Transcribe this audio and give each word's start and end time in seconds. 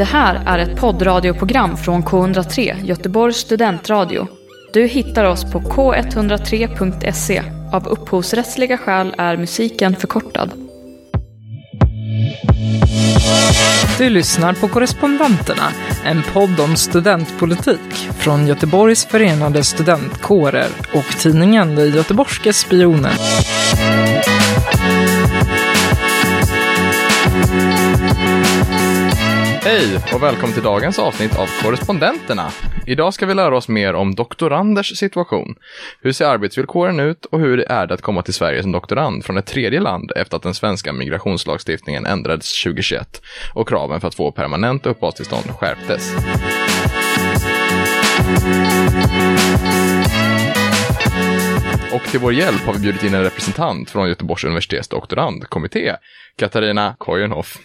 Det 0.00 0.04
här 0.04 0.42
är 0.46 0.58
ett 0.58 0.80
poddradioprogram 0.80 1.76
från 1.76 2.04
K103, 2.04 2.84
Göteborgs 2.84 3.36
studentradio. 3.36 4.26
Du 4.72 4.86
hittar 4.86 5.24
oss 5.24 5.52
på 5.52 5.60
k103.se. 5.60 7.42
Av 7.72 7.88
upphovsrättsliga 7.88 8.78
skäl 8.78 9.14
är 9.18 9.36
musiken 9.36 9.96
förkortad. 9.96 10.52
Du 13.98 14.10
lyssnar 14.10 14.52
på 14.52 14.68
Korrespondenterna, 14.68 15.68
en 16.04 16.22
podd 16.32 16.60
om 16.60 16.76
studentpolitik 16.76 17.94
från 18.18 18.46
Göteborgs 18.46 19.04
förenade 19.04 19.64
studentkårer 19.64 20.68
och 20.94 21.18
tidningen 21.18 21.74
Det 21.74 21.86
Göteborgske 21.86 22.52
Spionen. 22.52 23.14
Hej 29.62 29.96
och 30.14 30.22
välkommen 30.22 30.54
till 30.54 30.62
dagens 30.62 30.98
avsnitt 30.98 31.38
av 31.38 31.46
Korrespondenterna. 31.62 32.50
Idag 32.86 33.14
ska 33.14 33.26
vi 33.26 33.34
lära 33.34 33.56
oss 33.56 33.68
mer 33.68 33.94
om 33.94 34.14
doktoranders 34.14 34.98
situation. 34.98 35.54
Hur 36.00 36.12
ser 36.12 36.26
arbetsvillkoren 36.26 37.00
ut 37.00 37.24
och 37.24 37.40
hur 37.40 37.60
är 37.60 37.86
det 37.86 37.94
att 37.94 38.02
komma 38.02 38.22
till 38.22 38.34
Sverige 38.34 38.62
som 38.62 38.72
doktorand 38.72 39.24
från 39.24 39.38
ett 39.38 39.46
tredje 39.46 39.80
land 39.80 40.12
efter 40.16 40.36
att 40.36 40.42
den 40.42 40.54
svenska 40.54 40.92
migrationslagstiftningen 40.92 42.06
ändrades 42.06 42.62
2021 42.62 43.22
och 43.54 43.68
kraven 43.68 44.00
för 44.00 44.08
att 44.08 44.14
få 44.14 44.32
permanent 44.32 44.86
uppehållstillstånd 44.86 45.50
skärptes. 45.50 46.12
Och 51.92 52.02
till 52.02 52.20
vår 52.20 52.32
hjälp 52.32 52.60
har 52.60 52.72
vi 52.72 52.78
bjudit 52.78 53.02
in 53.02 53.14
en 53.14 53.22
representant 53.22 53.90
från 53.90 54.08
Göteborgs 54.08 54.44
universitets 54.44 54.88
doktorandkommitté, 54.88 55.96
Katarina 56.36 56.94
Kojenhoff. 56.98 57.58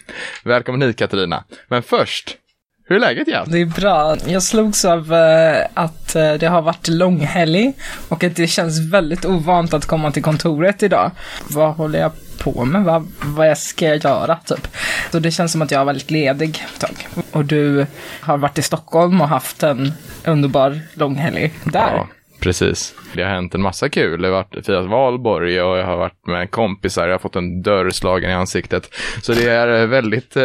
Välkommen 0.44 0.82
hit 0.82 0.96
Katarina. 0.96 1.44
Men 1.68 1.82
först, 1.82 2.36
hur 2.84 2.96
är 2.96 3.00
läget 3.00 3.28
Jan? 3.28 3.50
Det 3.50 3.58
är 3.58 3.66
bra. 3.66 4.16
Jag 4.26 4.42
slogs 4.42 4.84
av 4.84 5.12
uh, 5.12 5.66
att 5.74 6.16
uh, 6.16 6.34
det 6.34 6.46
har 6.46 6.62
varit 6.62 6.88
långhelg 6.88 7.72
och 8.08 8.24
att 8.24 8.36
det 8.36 8.46
känns 8.46 8.92
väldigt 8.92 9.24
ovant 9.24 9.74
att 9.74 9.86
komma 9.86 10.10
till 10.10 10.22
kontoret 10.22 10.82
idag. 10.82 11.10
Vad 11.48 11.74
håller 11.74 11.98
jag 11.98 12.12
på 12.38 12.64
med? 12.64 12.84
Vad, 12.84 13.12
vad 13.22 13.58
ska 13.58 13.86
jag 13.86 14.04
göra 14.04 14.36
typ? 14.36 14.68
Så 15.12 15.18
det 15.18 15.30
känns 15.30 15.52
som 15.52 15.62
att 15.62 15.70
jag 15.70 15.78
har 15.78 15.84
varit 15.84 16.10
ledig 16.10 16.64
ett 16.74 16.80
tag. 16.80 17.24
Och 17.32 17.44
du 17.44 17.86
har 18.20 18.38
varit 18.38 18.58
i 18.58 18.62
Stockholm 18.62 19.20
och 19.20 19.28
haft 19.28 19.62
en 19.62 19.92
underbar 20.24 20.80
långhelg 20.94 21.54
där. 21.64 21.92
Ja. 21.96 22.08
Precis. 22.40 22.94
Det 23.14 23.22
har 23.22 23.30
hänt 23.30 23.54
en 23.54 23.62
massa 23.62 23.88
kul. 23.88 24.22
Jag 24.22 24.30
har 24.30 24.36
varit 24.36 24.66
firat 24.66 24.86
valborg 24.86 25.62
och 25.62 25.78
jag 25.78 25.84
har 25.84 25.96
varit 25.96 26.26
med 26.26 26.50
kompisar. 26.50 27.06
Jag 27.06 27.14
har 27.14 27.18
fått 27.18 27.36
en 27.36 27.62
dörr 27.62 27.90
slagen 27.90 28.30
i 28.30 28.32
ansiktet. 28.32 28.94
Så 29.22 29.32
det 29.32 29.48
är 29.48 29.86
väldigt, 29.86 30.36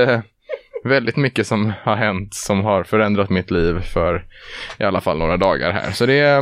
väldigt 0.83 1.15
mycket 1.15 1.47
som 1.47 1.73
har 1.83 1.95
hänt 1.95 2.33
som 2.33 2.63
har 2.63 2.83
förändrat 2.83 3.29
mitt 3.29 3.51
liv 3.51 3.79
för 3.81 4.25
i 4.79 4.83
alla 4.83 5.01
fall 5.01 5.17
några 5.17 5.37
dagar 5.37 5.71
här. 5.71 5.91
Så 5.91 6.05
det, 6.05 6.41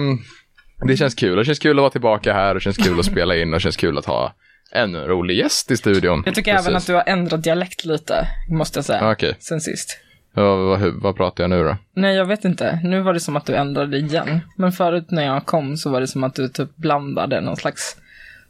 det 0.88 0.97
känns 0.97 1.16
kul. 1.16 1.38
Det 1.38 1.45
känns 1.45 1.59
kul 1.59 1.80
att 1.80 1.81
vara 1.81 1.89
tillbaka 1.89 2.33
här 2.33 2.50
och 2.50 2.55
det 2.55 2.61
känns 2.61 2.77
kul 2.77 3.00
att 3.00 3.05
spela 3.05 3.36
in 3.36 3.47
och 3.47 3.53
det 3.53 3.59
känns 3.59 3.77
kul 3.77 3.97
att 3.97 4.05
ha 4.05 4.33
en 4.72 4.95
rolig 4.95 5.38
gäst 5.38 5.72
i 5.72 5.77
studion. 5.77 6.23
Jag 6.25 6.36
tycker 6.36 6.52
Precis. 6.52 6.67
även 6.67 6.77
att 6.77 6.88
du 6.88 6.94
har 6.94 7.03
ändrat 7.08 7.44
dialekt 7.44 7.86
lite, 7.86 8.27
måste 8.50 8.77
jag 8.77 8.86
säga. 8.86 9.11
Okay. 9.11 9.33
Sen 9.39 9.61
sist. 9.61 9.97
Vad, 10.33 10.58
vad, 10.58 10.94
vad 10.94 11.16
pratar 11.16 11.44
jag 11.44 11.49
nu 11.49 11.63
då? 11.63 11.77
Nej, 11.94 12.16
jag 12.16 12.25
vet 12.25 12.45
inte. 12.45 12.80
Nu 12.83 13.02
var 13.02 13.13
det 13.13 13.19
som 13.19 13.35
att 13.35 13.45
du 13.45 13.55
ändrade 13.55 13.97
igen. 13.97 14.39
Men 14.55 14.71
förut 14.71 15.11
när 15.11 15.25
jag 15.25 15.45
kom 15.45 15.77
så 15.77 15.89
var 15.89 16.02
det 16.02 16.08
som 16.08 16.23
att 16.23 16.36
du 16.36 16.49
typ 16.49 16.75
blandade 16.75 17.41
någon 17.41 17.58
slags 17.58 17.97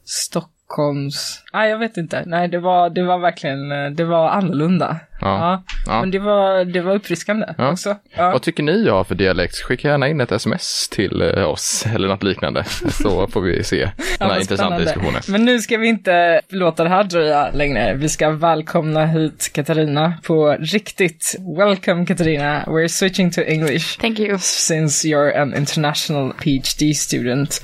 Stockholms... 0.03 1.43
Nej, 1.53 1.69
jag 1.69 1.77
vet 1.77 1.97
inte. 1.97 2.23
Nej, 2.25 2.47
det 2.47 2.59
var, 2.59 2.89
det 2.89 3.03
var 3.03 3.17
verkligen, 3.17 3.95
det 3.95 4.03
var 4.03 4.29
annorlunda. 4.29 4.99
Ja. 5.21 5.63
ja. 5.85 5.99
Men 5.99 6.11
det 6.11 6.19
var, 6.19 6.65
det 6.65 6.81
var 6.81 6.95
uppfriskande 6.95 7.53
ja. 7.57 7.71
också. 7.71 7.95
Ja. 8.17 8.31
Vad 8.31 8.41
tycker 8.41 8.63
ni 8.63 8.83
jag 8.83 8.93
har 8.93 9.03
för 9.03 9.15
dialekt? 9.15 9.55
Skicka 9.55 9.87
gärna 9.87 10.07
in 10.07 10.21
ett 10.21 10.31
sms 10.31 10.89
till 10.89 11.21
eh, 11.21 11.49
oss 11.49 11.85
eller 11.95 12.07
något 12.07 12.23
liknande. 12.23 12.63
Så 12.89 13.27
får 13.27 13.41
vi 13.41 13.63
se 13.63 13.91
den 14.19 14.29
här 14.29 14.39
intressanta 14.39 14.79
diskussionen. 14.79 15.21
Men 15.27 15.45
nu 15.45 15.59
ska 15.59 15.77
vi 15.77 15.87
inte 15.87 16.41
låta 16.49 16.83
det 16.83 16.89
här 16.89 17.03
dröja 17.03 17.51
längre. 17.51 17.93
Vi 17.93 18.09
ska 18.09 18.29
välkomna 18.29 19.05
hit 19.05 19.51
Katarina 19.53 20.13
på 20.23 20.57
riktigt. 20.59 21.35
Welcome 21.57 22.05
Katarina. 22.05 22.63
We're 22.67 22.87
switching 22.87 23.31
to 23.31 23.41
English. 23.41 23.99
Thank 23.99 24.19
you. 24.19 24.37
Since 24.39 25.07
you're 25.07 25.41
an 25.41 25.53
international 25.53 26.33
PhD 26.33 26.93
student. 26.93 27.61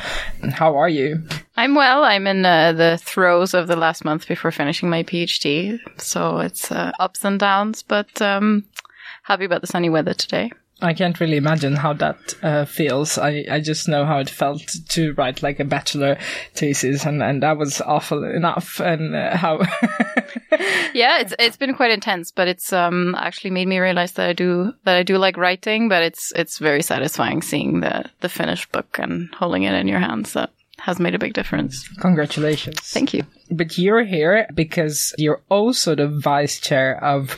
How 0.60 0.82
are 0.82 0.90
you? 0.90 1.22
I'm 1.58 1.74
well. 1.74 2.04
I'm 2.04 2.28
in 2.28 2.46
uh, 2.46 2.74
the 2.78 2.98
throes 2.98 3.54
of 3.54 3.68
the 3.68 3.75
last 3.76 4.06
month 4.06 4.28
before 4.28 4.52
finishing 4.52 4.90
my 4.90 5.04
PhD. 5.04 5.80
So 5.98 6.40
it's 6.40 6.72
uh, 6.72 6.92
ups 7.00 7.24
and 7.24 7.40
downs, 7.40 7.84
but 7.84 8.22
um, 8.22 8.66
happy 9.24 9.46
about 9.46 9.62
the 9.62 9.68
sunny 9.68 9.90
weather 9.90 10.14
today. 10.14 10.52
I 10.82 10.94
can't 10.94 11.20
really 11.22 11.38
imagine 11.38 11.76
how 11.76 11.94
that 11.94 12.36
uh, 12.44 12.66
feels. 12.66 13.18
I, 13.18 13.46
I 13.50 13.62
just 13.62 13.88
know 13.88 14.06
how 14.06 14.20
it 14.20 14.30
felt 14.30 14.62
to 14.90 15.14
write 15.14 15.42
like 15.42 15.62
a 15.62 15.66
bachelor 15.66 16.18
thesis, 16.54 17.06
and, 17.06 17.24
and 17.24 17.42
that 17.44 17.58
was 17.58 17.80
awful 17.80 18.24
enough. 18.26 18.82
And 18.82 19.16
uh, 19.16 19.38
how. 19.38 19.60
yeah, 20.94 21.20
it's 21.20 21.34
it's 21.40 21.56
been 21.56 21.76
quite 21.76 21.92
intense, 21.92 22.32
but 22.32 22.50
it's 22.50 22.74
um 22.74 23.16
actually 23.16 23.52
made 23.52 23.70
me 23.70 23.80
realize 23.80 24.14
that 24.14 24.30
I 24.30 24.34
do 24.34 24.74
that 24.84 24.98
I 24.98 25.04
do 25.04 25.18
like 25.18 25.38
writing, 25.38 25.88
but 25.88 26.04
it's 26.04 26.34
it's 26.36 26.60
very 26.60 26.82
satisfying 26.82 27.42
seeing 27.42 27.80
the 27.80 28.06
the 28.20 28.30
finished 28.30 28.70
book 28.74 29.00
and 29.00 29.34
holding 29.36 29.64
it 29.64 29.74
in 29.76 29.88
your 29.88 30.00
hands. 30.00 30.36
Has 30.80 31.00
made 31.00 31.16
a 31.16 31.20
big 31.20 31.34
difference. 31.34 31.88
Congratulations. 32.00 32.80
Thank 32.80 33.14
you. 33.14 33.24
But 33.50 33.78
you're 33.78 34.04
here 34.04 34.48
because 34.54 35.14
you're 35.18 35.42
also 35.50 35.96
the 35.96 36.08
vice 36.08 36.60
chair 36.60 37.04
of 37.04 37.38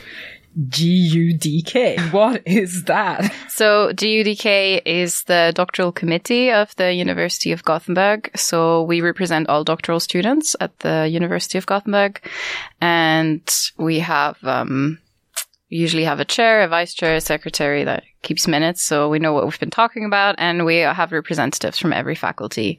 GUDK. 0.58 2.12
What 2.12 2.42
is 2.46 2.84
that? 2.84 3.32
So 3.48 3.92
GUDK 3.92 4.82
is 4.84 5.22
the 5.24 5.52
doctoral 5.54 5.92
committee 5.92 6.50
of 6.50 6.74
the 6.76 6.92
University 6.92 7.52
of 7.52 7.64
Gothenburg. 7.64 8.30
So 8.36 8.82
we 8.82 9.00
represent 9.00 9.48
all 9.48 9.64
doctoral 9.64 10.00
students 10.00 10.56
at 10.60 10.78
the 10.80 11.06
University 11.08 11.58
of 11.58 11.66
Gothenburg 11.66 12.20
and 12.80 13.48
we 13.76 14.00
have, 14.00 14.42
um, 14.42 14.98
we 15.70 15.76
usually 15.76 16.04
have 16.04 16.20
a 16.20 16.24
chair, 16.24 16.62
a 16.62 16.68
vice 16.68 16.94
chair, 16.94 17.16
a 17.16 17.20
secretary 17.20 17.84
that 17.84 18.04
keeps 18.22 18.48
minutes. 18.48 18.82
So 18.82 19.08
we 19.08 19.18
know 19.18 19.32
what 19.32 19.44
we've 19.44 19.60
been 19.60 19.70
talking 19.70 20.04
about 20.04 20.36
and 20.38 20.64
we 20.64 20.76
have 20.78 21.12
representatives 21.12 21.78
from 21.78 21.92
every 21.92 22.14
faculty 22.14 22.78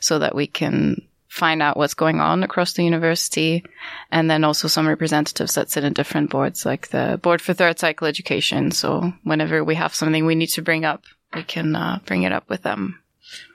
so 0.00 0.18
that 0.18 0.34
we 0.34 0.46
can 0.46 1.02
find 1.28 1.62
out 1.62 1.76
what's 1.76 1.94
going 1.94 2.18
on 2.18 2.42
across 2.42 2.72
the 2.72 2.82
university. 2.82 3.64
And 4.10 4.30
then 4.30 4.42
also 4.42 4.68
some 4.68 4.88
representatives 4.88 5.54
that 5.54 5.70
sit 5.70 5.84
in 5.84 5.92
different 5.92 6.30
boards, 6.30 6.66
like 6.66 6.88
the 6.88 7.20
board 7.22 7.40
for 7.40 7.52
third 7.52 7.78
cycle 7.78 8.06
education. 8.06 8.72
So 8.72 9.12
whenever 9.22 9.62
we 9.62 9.76
have 9.76 9.94
something 9.94 10.26
we 10.26 10.34
need 10.34 10.48
to 10.48 10.62
bring 10.62 10.84
up, 10.84 11.04
we 11.34 11.44
can 11.44 11.76
uh, 11.76 12.00
bring 12.04 12.24
it 12.24 12.32
up 12.32 12.48
with 12.48 12.62
them. 12.62 12.99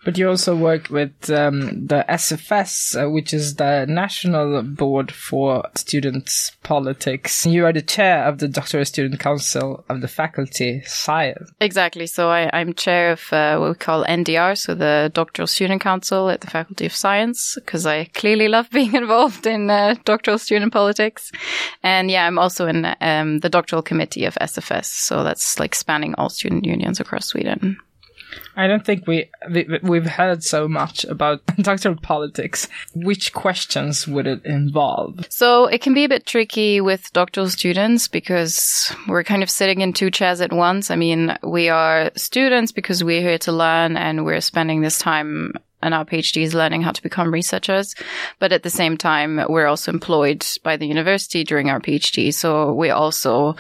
But 0.04 0.20
you 0.20 0.30
also 0.30 0.56
work 0.56 0.90
with 0.92 1.32
um, 1.32 1.88
the 1.88 2.06
SFS, 2.08 2.96
uh, 2.96 3.10
which 3.10 3.34
is 3.34 3.56
the 3.56 3.86
National 3.88 4.62
Board 4.62 5.12
for 5.12 5.68
Students 5.74 6.52
Politics. 6.62 7.46
You 7.46 7.66
are 7.66 7.74
the 7.74 7.82
chair 7.82 8.24
of 8.26 8.38
the 8.38 8.48
Doctoral 8.48 8.86
Student 8.86 9.20
Council 9.20 9.84
of 9.90 10.02
the 10.02 10.08
Faculty 10.08 10.84
Science. 10.86 11.52
Exactly. 11.60 12.06
So 12.06 12.30
I, 12.30 12.62
am 12.62 12.74
chair 12.76 13.14
of 13.14 13.34
uh, 13.34 13.58
what 13.58 13.70
we 13.70 13.76
call 13.76 14.06
NDR, 14.06 14.56
so 14.56 14.76
the 14.76 15.10
Doctoral 15.14 15.48
Student 15.48 15.82
Council 15.82 16.30
at 16.30 16.42
the 16.42 16.52
Faculty 16.52 16.86
of 16.86 16.94
Science, 16.94 17.56
because 17.56 17.88
I 17.88 18.06
clearly 18.06 18.48
love 18.48 18.70
being 18.70 18.94
involved 19.04 19.48
in 19.48 19.72
uh, 19.72 19.96
doctoral 20.06 20.38
student 20.38 20.72
politics. 20.72 21.32
And 21.82 22.12
yeah, 22.12 22.28
I'm 22.28 22.38
also 22.38 22.68
in 22.68 22.86
um, 23.02 23.40
the 23.40 23.50
doctoral 23.50 23.82
committee 23.82 24.26
of 24.26 24.36
SFS, 24.36 24.86
so 24.86 25.24
that's 25.24 25.60
like 25.60 25.74
spanning 25.74 26.14
all 26.16 26.30
student 26.30 26.66
unions 26.66 27.00
across 27.00 27.26
Sweden. 27.26 27.78
I 28.56 28.68
don't 28.68 28.86
think 28.86 29.08
we, 29.08 29.30
we 29.84 29.98
have 29.98 30.06
heard 30.06 30.44
so 30.44 30.68
much 30.68 31.04
about 31.06 31.46
doctoral 31.58 31.96
politics. 31.96 32.68
Which 32.94 33.34
questions 33.34 34.08
would 34.08 34.28
it 34.28 34.46
involve? 34.46 35.28
So 35.30 35.66
it 35.66 35.82
can 35.82 35.94
be 35.94 36.06
a 36.06 36.10
bit 36.10 36.26
tricky 36.26 36.82
with 36.82 37.12
doctoral 37.14 37.50
students 37.50 38.08
because 38.08 38.94
we're 39.08 39.24
kind 39.24 39.44
of 39.44 39.50
sitting 39.50 39.82
in 39.82 39.94
two 39.94 40.12
chairs 40.12 40.42
at 40.42 40.54
once. 40.54 40.90
I 40.90 40.96
mean, 40.96 41.38
we 41.44 41.70
are 41.70 42.12
students 42.16 42.72
because 42.72 43.04
we're 43.04 43.22
here 43.22 43.38
to 43.40 43.52
learn 43.52 43.98
and 43.98 44.26
we're 44.26 44.42
spending 44.42 44.82
this 44.82 45.00
time 45.00 45.54
and 45.82 45.94
our 45.94 46.04
PhDs 46.06 46.54
learning 46.54 46.82
how 46.82 46.92
to 46.92 47.04
become 47.04 47.32
researchers. 47.32 47.96
But 48.40 48.52
at 48.52 48.64
the 48.64 48.70
same 48.70 48.98
time, 48.98 49.40
we're 49.48 49.68
also 49.68 49.92
employed 49.92 50.46
by 50.64 50.78
the 50.78 50.88
university 50.88 51.44
during 51.44 51.70
our 51.70 51.80
PhD. 51.80 52.34
So 52.34 52.74
we 52.74 52.90
also 52.90 53.56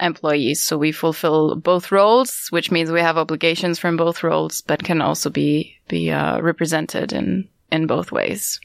employees. 0.00 0.60
So 0.60 0.76
we 0.76 0.92
fulfill 0.92 1.56
both 1.56 1.92
roles, 1.92 2.48
which 2.50 2.70
means 2.70 2.90
we 2.90 3.00
have 3.00 3.16
obligations 3.16 3.78
from 3.78 3.96
both 3.96 4.22
roles, 4.22 4.62
but 4.62 4.82
can 4.82 5.00
also 5.00 5.30
be, 5.30 5.76
be 5.88 6.10
uh, 6.10 6.40
represented 6.40 7.12
in, 7.12 7.48
in 7.70 7.86
both 7.86 8.12
ways. 8.12 8.60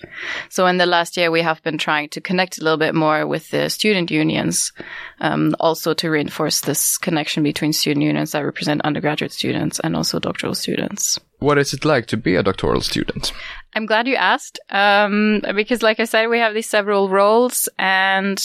So 0.49 0.65
in 0.67 0.77
the 0.77 0.85
last 0.85 1.17
year, 1.17 1.31
we 1.31 1.41
have 1.41 1.61
been 1.63 1.77
trying 1.77 2.09
to 2.09 2.21
connect 2.21 2.57
a 2.57 2.63
little 2.63 2.77
bit 2.77 2.95
more 2.95 3.27
with 3.27 3.49
the 3.51 3.69
student 3.69 4.11
unions, 4.11 4.71
um, 5.19 5.55
also 5.59 5.93
to 5.93 6.09
reinforce 6.09 6.61
this 6.61 6.97
connection 6.97 7.43
between 7.43 7.73
student 7.73 8.03
unions 8.03 8.31
that 8.31 8.45
represent 8.45 8.81
undergraduate 8.81 9.31
students 9.31 9.79
and 9.79 9.95
also 9.95 10.19
doctoral 10.19 10.55
students. 10.55 11.19
What 11.39 11.57
is 11.57 11.73
it 11.73 11.85
like 11.85 12.05
to 12.07 12.17
be 12.17 12.35
a 12.35 12.43
doctoral 12.43 12.81
student? 12.81 13.31
I'm 13.75 13.85
glad 13.85 14.07
you 14.07 14.15
asked, 14.15 14.59
um, 14.71 15.41
because 15.55 15.83
like 15.83 15.99
I 15.99 16.05
said, 16.05 16.27
we 16.27 16.39
have 16.39 16.53
these 16.55 16.69
several 16.69 17.07
roles. 17.07 17.69
And 17.77 18.39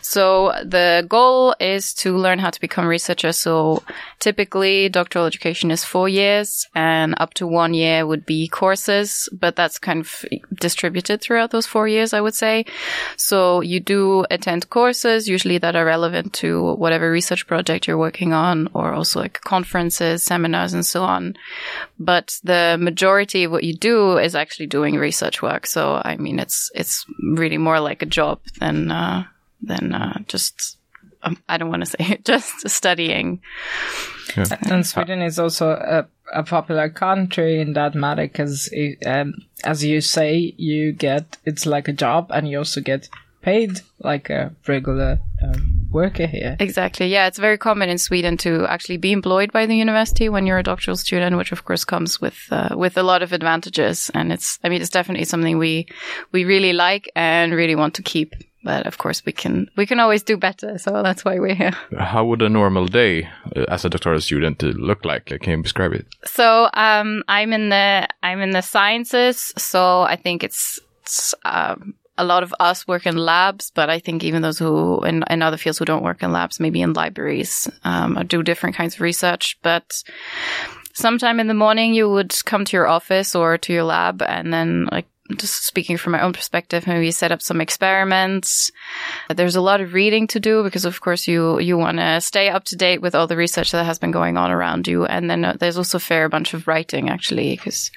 so 0.00 0.52
the 0.64 1.04
goal 1.08 1.54
is 1.60 1.92
to 1.94 2.16
learn 2.16 2.38
how 2.38 2.50
to 2.50 2.60
become 2.60 2.86
researchers. 2.86 3.36
So 3.36 3.82
typically 4.18 4.88
doctoral 4.88 5.26
education 5.26 5.70
is 5.70 5.84
four 5.84 6.08
years 6.08 6.66
and 6.74 7.14
up 7.18 7.34
to 7.34 7.46
one 7.46 7.74
year 7.74 8.06
would 8.06 8.24
be 8.24 8.48
courses, 8.48 9.28
but 9.30 9.56
that's 9.56 9.78
kind 9.78 10.00
of 10.00 10.24
distributed 10.62 11.20
throughout 11.20 11.50
those 11.50 11.66
four 11.66 11.86
years, 11.86 12.14
I 12.14 12.20
would 12.20 12.34
say. 12.34 12.64
So 13.16 13.60
you 13.60 13.80
do 13.80 14.24
attend 14.30 14.70
courses, 14.70 15.28
usually 15.28 15.58
that 15.58 15.76
are 15.76 15.84
relevant 15.84 16.32
to 16.34 16.74
whatever 16.74 17.10
research 17.10 17.46
project 17.46 17.86
you're 17.86 17.98
working 17.98 18.32
on 18.32 18.68
or 18.72 18.94
also 18.94 19.20
like 19.20 19.40
conferences, 19.42 20.22
seminars 20.22 20.72
and 20.72 20.86
so 20.86 21.02
on. 21.02 21.34
But 21.98 22.40
the 22.44 22.78
majority 22.80 23.44
of 23.44 23.52
what 23.52 23.64
you 23.64 23.74
do 23.74 24.18
is 24.18 24.34
actually 24.34 24.68
doing 24.68 24.94
research 24.96 25.42
work. 25.42 25.66
So, 25.66 26.00
I 26.04 26.16
mean, 26.16 26.38
it's, 26.38 26.70
it's 26.74 27.04
really 27.36 27.58
more 27.58 27.80
like 27.80 28.02
a 28.02 28.06
job 28.06 28.40
than, 28.58 28.90
uh, 28.90 29.24
than, 29.60 29.92
uh, 29.92 30.18
just, 30.28 30.78
um, 31.22 31.38
I 31.48 31.58
don't 31.58 31.70
want 31.70 31.84
to 31.84 31.90
say 31.90 32.14
it, 32.14 32.24
just 32.24 32.68
studying. 32.68 33.40
Yeah. 34.36 34.44
And 34.70 34.86
Sweden 34.86 35.22
is 35.22 35.38
also 35.38 35.70
a, 35.70 36.06
a 36.32 36.42
popular 36.42 36.88
country 36.88 37.60
in 37.60 37.74
that 37.74 37.94
matter 37.94 38.22
because, 38.22 38.72
um, 39.06 39.34
as 39.64 39.84
you 39.84 40.00
say, 40.00 40.54
you 40.56 40.92
get 40.92 41.38
it's 41.44 41.66
like 41.66 41.88
a 41.88 41.92
job, 41.92 42.30
and 42.32 42.48
you 42.48 42.58
also 42.58 42.80
get 42.80 43.08
paid 43.42 43.80
like 43.98 44.30
a 44.30 44.54
regular 44.66 45.18
um, 45.42 45.88
worker 45.90 46.26
here. 46.26 46.56
Exactly. 46.60 47.08
Yeah, 47.08 47.26
it's 47.26 47.38
very 47.38 47.58
common 47.58 47.88
in 47.88 47.98
Sweden 47.98 48.36
to 48.38 48.66
actually 48.66 48.96
be 48.96 49.12
employed 49.12 49.52
by 49.52 49.66
the 49.66 49.76
university 49.76 50.28
when 50.28 50.46
you're 50.46 50.58
a 50.58 50.62
doctoral 50.62 50.96
student, 50.96 51.36
which 51.36 51.52
of 51.52 51.64
course 51.64 51.84
comes 51.84 52.20
with 52.20 52.38
uh, 52.50 52.74
with 52.76 52.96
a 52.96 53.02
lot 53.02 53.22
of 53.22 53.32
advantages. 53.32 54.10
And 54.14 54.32
it's, 54.32 54.58
I 54.64 54.68
mean, 54.68 54.80
it's 54.80 54.90
definitely 54.90 55.26
something 55.26 55.58
we 55.58 55.86
we 56.30 56.44
really 56.44 56.72
like 56.72 57.10
and 57.14 57.52
really 57.52 57.74
want 57.74 57.94
to 57.94 58.02
keep. 58.02 58.34
But 58.64 58.86
of 58.86 58.98
course, 58.98 59.24
we 59.26 59.32
can 59.32 59.68
we 59.76 59.86
can 59.86 60.00
always 60.00 60.22
do 60.22 60.36
better. 60.36 60.78
So 60.78 61.02
that's 61.02 61.24
why 61.24 61.38
we're 61.38 61.54
here. 61.54 61.76
How 61.98 62.24
would 62.24 62.42
a 62.42 62.48
normal 62.48 62.86
day 62.86 63.28
uh, 63.56 63.64
as 63.68 63.84
a 63.84 63.90
doctoral 63.90 64.20
student 64.20 64.62
uh, 64.62 64.68
look 64.76 65.04
like? 65.04 65.32
I 65.32 65.38
can 65.38 65.56
you 65.58 65.62
describe 65.62 65.92
it? 65.92 66.06
So 66.24 66.68
um, 66.74 67.22
I'm 67.28 67.52
in 67.52 67.68
the 67.70 68.06
I'm 68.22 68.40
in 68.40 68.50
the 68.50 68.62
sciences. 68.62 69.52
So 69.56 70.02
I 70.02 70.16
think 70.16 70.44
it's. 70.44 70.80
it's 71.02 71.34
um, 71.44 71.94
a 72.18 72.24
lot 72.24 72.42
of 72.42 72.54
us 72.60 72.86
work 72.86 73.06
in 73.06 73.16
labs, 73.16 73.72
but 73.74 73.88
I 73.88 73.98
think 73.98 74.22
even 74.22 74.42
those 74.42 74.58
who 74.58 75.02
in, 75.02 75.24
in 75.30 75.40
other 75.40 75.56
fields 75.56 75.78
who 75.78 75.86
don't 75.86 76.04
work 76.04 76.22
in 76.22 76.30
labs, 76.30 76.60
maybe 76.60 76.82
in 76.82 76.92
libraries, 76.92 77.70
um, 77.84 78.18
or 78.18 78.22
do 78.22 78.42
different 78.42 78.76
kinds 78.76 78.94
of 78.94 79.00
research. 79.00 79.58
But 79.62 80.04
sometime 80.92 81.40
in 81.40 81.46
the 81.46 81.54
morning, 81.54 81.94
you 81.94 82.10
would 82.10 82.34
come 82.44 82.66
to 82.66 82.76
your 82.76 82.86
office 82.86 83.34
or 83.34 83.56
to 83.56 83.72
your 83.72 83.84
lab, 83.84 84.20
and 84.20 84.52
then 84.52 84.88
like 84.92 85.06
just 85.36 85.64
speaking 85.64 85.96
from 85.96 86.12
my 86.12 86.22
own 86.22 86.32
perspective, 86.32 86.86
maybe 86.86 87.10
set 87.10 87.32
up 87.32 87.42
some 87.42 87.60
experiments. 87.60 88.70
There's 89.28 89.56
a 89.56 89.60
lot 89.60 89.80
of 89.80 89.92
reading 89.92 90.26
to 90.28 90.40
do 90.40 90.62
because, 90.62 90.84
of 90.84 91.00
course, 91.00 91.28
you 91.28 91.58
you 91.60 91.76
want 91.78 91.98
to 91.98 92.20
stay 92.20 92.48
up 92.48 92.64
to 92.64 92.76
date 92.76 93.02
with 93.02 93.14
all 93.14 93.26
the 93.26 93.36
research 93.36 93.72
that 93.72 93.84
has 93.84 93.98
been 93.98 94.10
going 94.10 94.36
on 94.36 94.50
around 94.50 94.88
you. 94.88 95.04
And 95.04 95.30
then 95.30 95.44
uh, 95.44 95.56
there's 95.58 95.78
also 95.78 95.98
a 95.98 96.00
fair 96.00 96.28
bunch 96.28 96.54
of 96.54 96.66
writing, 96.66 97.08
actually, 97.08 97.56
because 97.56 97.90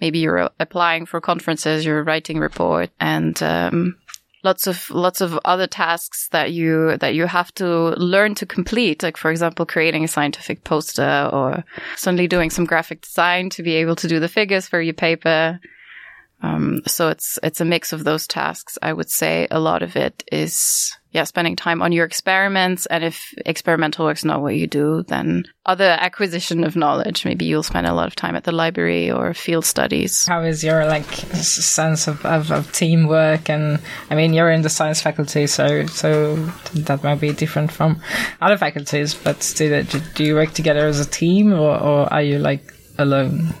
maybe 0.00 0.18
you're 0.18 0.50
applying 0.58 1.06
for 1.06 1.20
conferences, 1.20 1.84
you're 1.84 2.04
writing 2.04 2.38
report, 2.38 2.90
and 3.00 3.40
um, 3.42 3.96
lots 4.44 4.66
of 4.66 4.90
lots 4.90 5.20
of 5.20 5.38
other 5.44 5.66
tasks 5.66 6.28
that 6.28 6.52
you 6.52 6.96
that 6.98 7.14
you 7.14 7.26
have 7.26 7.52
to 7.54 7.66
learn 7.96 8.34
to 8.34 8.46
complete 8.46 9.02
like 9.02 9.16
for 9.16 9.30
example 9.30 9.66
creating 9.66 10.04
a 10.04 10.08
scientific 10.08 10.64
poster 10.64 11.28
or 11.32 11.64
suddenly 11.96 12.28
doing 12.28 12.50
some 12.50 12.64
graphic 12.64 13.00
design 13.00 13.50
to 13.50 13.62
be 13.62 13.74
able 13.74 13.96
to 13.96 14.08
do 14.08 14.20
the 14.20 14.28
figures 14.28 14.68
for 14.68 14.80
your 14.80 14.94
paper 14.94 15.58
um, 16.40 16.82
so 16.86 17.08
it's 17.08 17.38
it's 17.42 17.60
a 17.60 17.64
mix 17.64 17.92
of 17.92 18.04
those 18.04 18.26
tasks. 18.26 18.78
I 18.80 18.92
would 18.92 19.10
say 19.10 19.48
a 19.50 19.58
lot 19.58 19.82
of 19.82 19.96
it 19.96 20.22
is 20.30 20.96
yeah 21.10 21.24
spending 21.24 21.56
time 21.56 21.82
on 21.82 21.90
your 21.90 22.04
experiments, 22.04 22.86
and 22.86 23.02
if 23.02 23.34
experimental 23.44 24.06
work's 24.06 24.24
not 24.24 24.40
what 24.40 24.54
you 24.54 24.68
do, 24.68 25.02
then 25.08 25.44
other 25.66 25.96
acquisition 25.98 26.62
of 26.62 26.76
knowledge. 26.76 27.24
Maybe 27.24 27.44
you'll 27.44 27.64
spend 27.64 27.88
a 27.88 27.92
lot 27.92 28.06
of 28.06 28.14
time 28.14 28.36
at 28.36 28.44
the 28.44 28.52
library 28.52 29.10
or 29.10 29.34
field 29.34 29.64
studies. 29.64 30.26
How 30.26 30.42
is 30.42 30.62
your 30.62 30.86
like 30.86 31.06
sense 31.06 32.06
of, 32.06 32.24
of, 32.24 32.52
of 32.52 32.70
teamwork? 32.72 33.50
And 33.50 33.80
I 34.08 34.14
mean, 34.14 34.32
you're 34.32 34.50
in 34.50 34.62
the 34.62 34.70
science 34.70 35.02
faculty, 35.02 35.48
so 35.48 35.86
so 35.86 36.36
that 36.74 37.02
might 37.02 37.20
be 37.20 37.32
different 37.32 37.72
from 37.72 38.00
other 38.40 38.56
faculties. 38.56 39.12
But 39.12 39.54
do, 39.56 39.82
do 40.14 40.22
you 40.22 40.34
work 40.36 40.52
together 40.52 40.86
as 40.86 41.00
a 41.00 41.10
team, 41.10 41.52
or, 41.52 41.76
or 41.80 42.12
are 42.12 42.22
you 42.22 42.38
like 42.38 42.72
alone? 42.96 43.54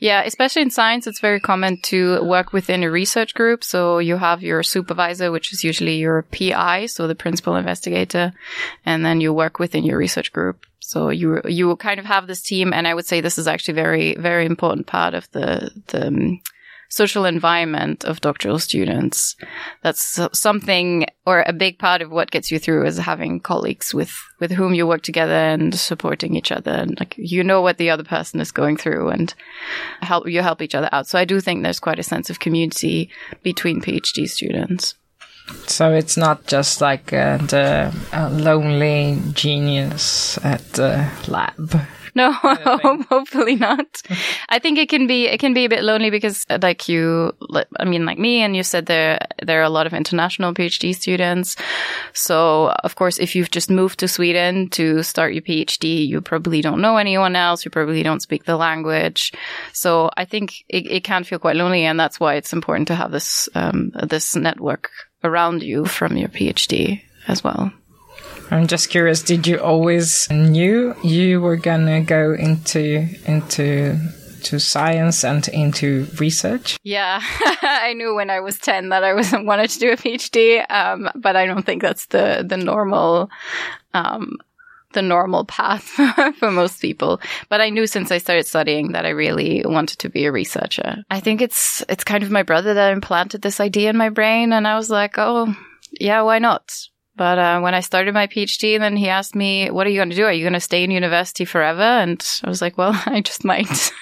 Yeah, 0.00 0.22
especially 0.24 0.62
in 0.62 0.70
science, 0.70 1.06
it's 1.06 1.20
very 1.20 1.40
common 1.40 1.80
to 1.82 2.22
work 2.24 2.52
within 2.52 2.82
a 2.82 2.90
research 2.90 3.34
group. 3.34 3.64
So 3.64 3.98
you 3.98 4.16
have 4.16 4.42
your 4.42 4.62
supervisor, 4.62 5.30
which 5.30 5.52
is 5.52 5.64
usually 5.64 5.96
your 5.96 6.22
PI, 6.22 6.86
so 6.86 7.06
the 7.06 7.14
principal 7.14 7.56
investigator, 7.56 8.32
and 8.84 9.04
then 9.04 9.20
you 9.20 9.32
work 9.32 9.58
within 9.58 9.84
your 9.84 9.98
research 9.98 10.32
group. 10.32 10.66
So 10.80 11.08
you 11.08 11.40
you 11.46 11.74
kind 11.76 11.98
of 11.98 12.06
have 12.06 12.26
this 12.26 12.42
team, 12.42 12.72
and 12.72 12.86
I 12.86 12.94
would 12.94 13.06
say 13.06 13.20
this 13.20 13.38
is 13.38 13.48
actually 13.48 13.74
very 13.74 14.14
very 14.16 14.44
important 14.44 14.86
part 14.86 15.14
of 15.14 15.30
the 15.32 15.70
the 15.88 16.08
um, 16.08 16.40
social 16.88 17.24
environment 17.24 18.04
of 18.04 18.20
doctoral 18.20 18.58
students. 18.58 19.36
That's 19.82 20.20
something 20.32 21.06
or 21.26 21.42
a 21.46 21.52
big 21.52 21.78
part 21.78 22.02
of 22.02 22.10
what 22.10 22.30
gets 22.30 22.50
you 22.50 22.58
through 22.58 22.84
is 22.86 22.98
having 22.98 23.40
colleagues 23.40 23.94
with, 23.94 24.14
with 24.40 24.52
whom 24.52 24.74
you 24.74 24.86
work 24.86 25.02
together 25.02 25.32
and 25.32 25.74
supporting 25.74 26.36
each 26.36 26.52
other. 26.52 26.70
And 26.70 26.98
like, 27.00 27.14
you 27.16 27.42
know 27.42 27.62
what 27.62 27.78
the 27.78 27.90
other 27.90 28.04
person 28.04 28.40
is 28.40 28.52
going 28.52 28.76
through 28.76 29.08
and 29.08 29.32
help, 30.02 30.28
you 30.28 30.42
help 30.42 30.60
each 30.60 30.74
other 30.74 30.88
out. 30.92 31.06
So 31.06 31.18
I 31.18 31.24
do 31.24 31.40
think 31.40 31.62
there's 31.62 31.80
quite 31.80 31.98
a 31.98 32.02
sense 32.02 32.28
of 32.28 32.40
community 32.40 33.08
between 33.42 33.80
PhD 33.80 34.28
students. 34.28 34.96
So 35.66 35.92
it's 35.92 36.16
not 36.16 36.46
just 36.46 36.80
like 36.80 37.12
uh, 37.12 37.36
the 37.38 37.94
uh, 38.12 38.30
lonely 38.30 39.18
genius 39.32 40.38
at 40.44 40.72
the 40.72 41.10
lab. 41.28 41.86
No, 42.16 42.30
hopefully 43.10 43.56
not. 43.56 44.02
I 44.48 44.60
think 44.60 44.78
it 44.78 44.88
can 44.88 45.08
be 45.08 45.26
it 45.26 45.40
can 45.40 45.52
be 45.52 45.64
a 45.64 45.68
bit 45.68 45.82
lonely 45.82 46.10
because 46.10 46.44
uh, 46.48 46.60
like 46.62 46.88
you 46.88 47.32
I 47.76 47.84
mean 47.84 48.06
like 48.06 48.18
me 48.18 48.40
and 48.42 48.54
you 48.54 48.62
said 48.62 48.86
there 48.86 49.18
there 49.42 49.58
are 49.60 49.64
a 49.64 49.68
lot 49.68 49.88
of 49.88 49.92
international 49.92 50.54
PhD 50.54 50.94
students. 50.94 51.56
So 52.12 52.68
of 52.84 52.94
course 52.94 53.18
if 53.18 53.34
you've 53.34 53.50
just 53.50 53.68
moved 53.68 53.98
to 53.98 54.06
Sweden 54.06 54.68
to 54.70 55.02
start 55.02 55.34
your 55.34 55.42
PhD, 55.42 56.06
you 56.06 56.20
probably 56.20 56.60
don't 56.60 56.80
know 56.80 56.98
anyone 56.98 57.34
else, 57.34 57.64
you 57.64 57.70
probably 57.72 58.04
don't 58.04 58.22
speak 58.22 58.44
the 58.44 58.56
language. 58.56 59.32
So 59.72 60.08
I 60.16 60.24
think 60.24 60.64
it, 60.68 60.86
it 60.86 61.02
can 61.02 61.24
feel 61.24 61.40
quite 61.40 61.56
lonely 61.56 61.84
and 61.84 61.98
that's 61.98 62.20
why 62.20 62.34
it's 62.34 62.52
important 62.52 62.86
to 62.88 62.94
have 62.94 63.10
this 63.10 63.48
um, 63.56 63.90
this 64.04 64.36
network 64.36 64.90
around 65.24 65.64
you 65.64 65.84
from 65.84 66.16
your 66.16 66.28
PhD 66.28 67.02
as 67.26 67.42
well. 67.42 67.72
I'm 68.50 68.66
just 68.66 68.90
curious. 68.90 69.22
Did 69.22 69.46
you 69.46 69.58
always 69.58 70.30
knew 70.30 70.94
you 71.02 71.40
were 71.40 71.56
gonna 71.56 72.02
go 72.02 72.32
into 72.32 73.06
into 73.26 73.98
to 74.44 74.60
science 74.60 75.24
and 75.24 75.46
into 75.48 76.06
research? 76.18 76.78
Yeah, 76.82 77.20
I 77.62 77.94
knew 77.94 78.14
when 78.14 78.30
I 78.30 78.40
was 78.40 78.58
ten 78.58 78.90
that 78.90 79.04
I 79.04 79.14
was 79.14 79.32
wanted 79.32 79.70
to 79.70 79.78
do 79.78 79.92
a 79.92 79.96
PhD, 79.96 80.70
um, 80.70 81.10
but 81.14 81.36
I 81.36 81.46
don't 81.46 81.64
think 81.64 81.82
that's 81.82 82.06
the 82.06 82.44
the 82.46 82.56
normal. 82.56 83.30
Um, 83.92 84.38
the 84.92 85.02
normal 85.02 85.44
path 85.44 85.82
for 86.38 86.52
most 86.52 86.80
people. 86.80 87.20
But 87.48 87.60
I 87.60 87.68
knew 87.68 87.84
since 87.84 88.12
I 88.12 88.18
started 88.18 88.46
studying 88.46 88.92
that 88.92 89.04
I 89.04 89.08
really 89.08 89.64
wanted 89.64 89.98
to 89.98 90.08
be 90.08 90.24
a 90.24 90.30
researcher. 90.30 91.02
I 91.10 91.18
think 91.18 91.42
it's 91.42 91.82
it's 91.88 92.04
kind 92.04 92.22
of 92.22 92.30
my 92.30 92.44
brother 92.44 92.74
that 92.74 92.92
implanted 92.92 93.42
this 93.42 93.58
idea 93.58 93.90
in 93.90 93.96
my 93.96 94.08
brain 94.08 94.52
and 94.52 94.68
I 94.68 94.76
was 94.76 94.90
like, 94.90 95.18
"Oh, 95.18 95.52
yeah, 95.98 96.22
why 96.22 96.38
not?" 96.38 96.72
But 97.16 97.38
uh, 97.38 97.60
when 97.60 97.74
I 97.74 97.80
started 97.80 98.12
my 98.14 98.26
PhD, 98.26 98.78
then 98.78 98.96
he 98.96 99.08
asked 99.08 99.34
me, 99.34 99.70
"What 99.70 99.86
are 99.86 99.90
you 99.90 99.98
going 99.98 100.10
to 100.10 100.16
do? 100.16 100.24
Are 100.24 100.32
you 100.32 100.42
going 100.42 100.54
to 100.54 100.60
stay 100.60 100.82
in 100.82 100.90
university 100.90 101.44
forever?" 101.44 101.82
And 101.82 102.24
I 102.42 102.48
was 102.48 102.60
like, 102.60 102.76
"Well, 102.76 102.92
I 103.06 103.20
just 103.20 103.44
might." 103.44 103.92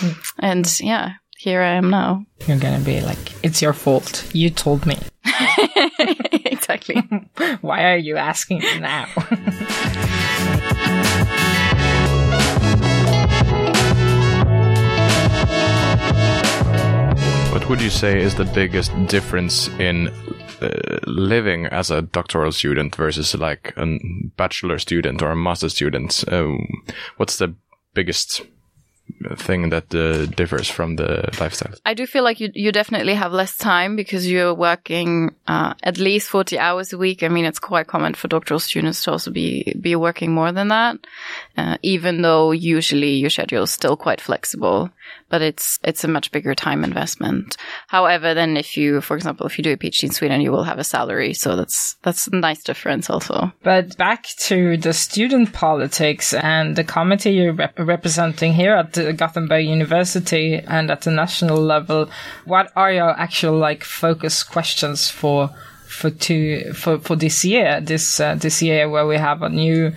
and 0.38 0.80
yeah, 0.80 1.14
here 1.38 1.60
I 1.60 1.74
am 1.74 1.90
now. 1.90 2.24
You're 2.46 2.58
gonna 2.58 2.80
be 2.80 3.00
like, 3.00 3.32
"It's 3.42 3.60
your 3.60 3.74
fault. 3.74 4.28
You 4.32 4.50
told 4.50 4.86
me." 4.86 4.96
exactly. 6.46 6.96
Why 7.60 7.92
are 7.92 7.98
you 7.98 8.16
asking 8.16 8.60
me 8.60 8.80
now? 8.80 9.06
What 17.64 17.70
would 17.70 17.80
you 17.80 17.88
say 17.88 18.20
is 18.20 18.34
the 18.34 18.44
biggest 18.44 18.92
difference 19.06 19.68
in 19.78 20.08
uh, 20.60 20.98
living 21.06 21.64
as 21.64 21.90
a 21.90 22.02
doctoral 22.02 22.52
student 22.52 22.94
versus 22.94 23.34
like 23.34 23.72
a 23.78 23.86
bachelor 24.36 24.78
student 24.78 25.22
or 25.22 25.30
a 25.30 25.36
master 25.36 25.70
student? 25.70 26.24
Um, 26.30 26.66
what's 27.16 27.38
the 27.38 27.54
biggest 27.94 28.42
thing 29.36 29.70
that 29.70 29.94
uh, 29.94 30.26
differs 30.26 30.68
from 30.68 30.96
the 30.96 31.28
lifestyle. 31.40 31.74
I 31.84 31.94
do 31.94 32.06
feel 32.06 32.24
like 32.24 32.40
you 32.40 32.50
you 32.54 32.72
definitely 32.72 33.14
have 33.14 33.32
less 33.32 33.56
time 33.56 33.96
because 33.96 34.30
you're 34.30 34.54
working 34.54 35.34
uh, 35.46 35.74
at 35.82 35.98
least 35.98 36.28
forty 36.28 36.58
hours 36.58 36.92
a 36.92 36.98
week. 36.98 37.22
I 37.22 37.28
mean, 37.28 37.44
it's 37.44 37.58
quite 37.58 37.86
common 37.86 38.14
for 38.14 38.28
doctoral 38.28 38.60
students 38.60 39.02
to 39.04 39.12
also 39.12 39.30
be 39.30 39.74
be 39.80 39.96
working 39.96 40.32
more 40.32 40.52
than 40.52 40.68
that, 40.68 40.96
uh, 41.56 41.76
even 41.82 42.22
though 42.22 42.52
usually 42.52 43.14
your 43.14 43.30
schedule 43.30 43.64
is 43.64 43.70
still 43.70 43.96
quite 43.96 44.20
flexible. 44.20 44.90
But 45.28 45.42
it's 45.42 45.78
it's 45.82 46.04
a 46.04 46.08
much 46.08 46.30
bigger 46.30 46.54
time 46.54 46.84
investment. 46.84 47.56
However, 47.88 48.34
then 48.34 48.56
if 48.56 48.76
you, 48.76 49.00
for 49.00 49.16
example, 49.16 49.46
if 49.46 49.58
you 49.58 49.64
do 49.64 49.72
a 49.72 49.76
PhD 49.76 50.04
in 50.04 50.10
Sweden, 50.10 50.40
you 50.40 50.52
will 50.52 50.64
have 50.64 50.78
a 50.78 50.84
salary, 50.84 51.34
so 51.34 51.56
that's 51.56 51.96
that's 52.02 52.26
a 52.26 52.36
nice 52.36 52.62
difference 52.62 53.10
also. 53.10 53.52
But 53.62 53.96
back 53.96 54.26
to 54.40 54.76
the 54.76 54.92
student 54.92 55.52
politics 55.52 56.34
and 56.34 56.76
the 56.76 56.84
committee 56.84 57.32
you're 57.32 57.52
rep- 57.52 57.78
representing 57.78 58.52
here 58.52 58.74
at 58.74 58.92
the 58.92 59.12
Gothenburg 59.12 59.64
University 59.64 60.54
and 60.54 60.90
at 60.90 61.02
the 61.02 61.10
national 61.10 61.58
level. 61.58 62.10
What 62.44 62.70
are 62.76 62.92
your 62.92 63.10
actual 63.10 63.56
like 63.56 63.84
focus 63.84 64.42
questions 64.42 65.10
for 65.10 65.50
for 65.86 66.10
two 66.10 66.72
for 66.72 66.98
for 66.98 67.16
this 67.16 67.44
year? 67.44 67.80
This 67.80 68.20
uh, 68.20 68.34
this 68.34 68.62
year 68.62 68.88
where 68.88 69.06
we 69.06 69.16
have 69.16 69.42
a 69.42 69.48
new 69.48 69.92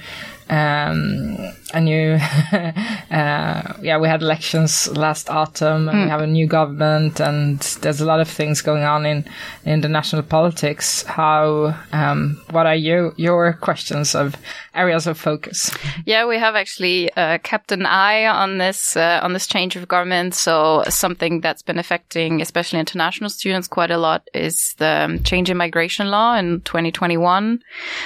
um, 0.50 1.38
a 1.74 1.82
new, 1.82 2.14
uh, 2.52 3.74
yeah, 3.82 3.98
we 3.98 4.08
had 4.08 4.22
elections 4.22 4.88
last 4.96 5.30
autumn 5.30 5.90
and 5.90 6.04
we 6.04 6.10
have 6.10 6.22
a 6.22 6.28
new 6.28 6.48
government 6.48 7.20
and 7.20 7.60
there's 7.82 8.00
a 8.00 8.06
lot 8.06 8.20
of 8.20 8.28
things 8.28 8.62
going 8.62 8.84
on 8.84 9.06
in, 9.06 9.26
in 9.66 9.82
the 9.82 9.90
national 9.90 10.24
politics. 10.24 11.04
How, 11.04 11.76
um, 11.92 12.42
what 12.52 12.66
are 12.66 12.76
you, 12.76 13.14
your 13.18 13.54
questions 13.54 14.16
of 14.16 14.36
areas 14.78 15.08
of 15.08 15.18
focus? 15.18 15.72
Yeah, 16.06 16.26
we 16.26 16.38
have 16.38 16.56
actually 16.56 17.12
uh, 17.14 17.40
kept 17.40 17.72
an 17.72 17.86
eye 17.86 18.26
on 18.26 18.60
this 18.60 18.96
uh, 18.96 19.20
on 19.24 19.34
this 19.34 19.48
change 19.48 19.76
of 19.76 19.88
government. 19.88 20.36
So 20.36 20.84
something 20.88 21.42
that's 21.42 21.64
been 21.64 21.80
affecting, 21.80 22.42
especially 22.42 22.80
international 22.80 23.30
students, 23.30 23.68
quite 23.68 23.92
a 23.92 23.98
lot 23.98 24.28
is 24.34 24.76
the 24.78 25.06
um, 25.06 25.24
change 25.24 25.50
in 25.50 25.58
migration 25.58 26.10
law 26.10 26.36
in 26.36 26.62
2021. 26.62 27.60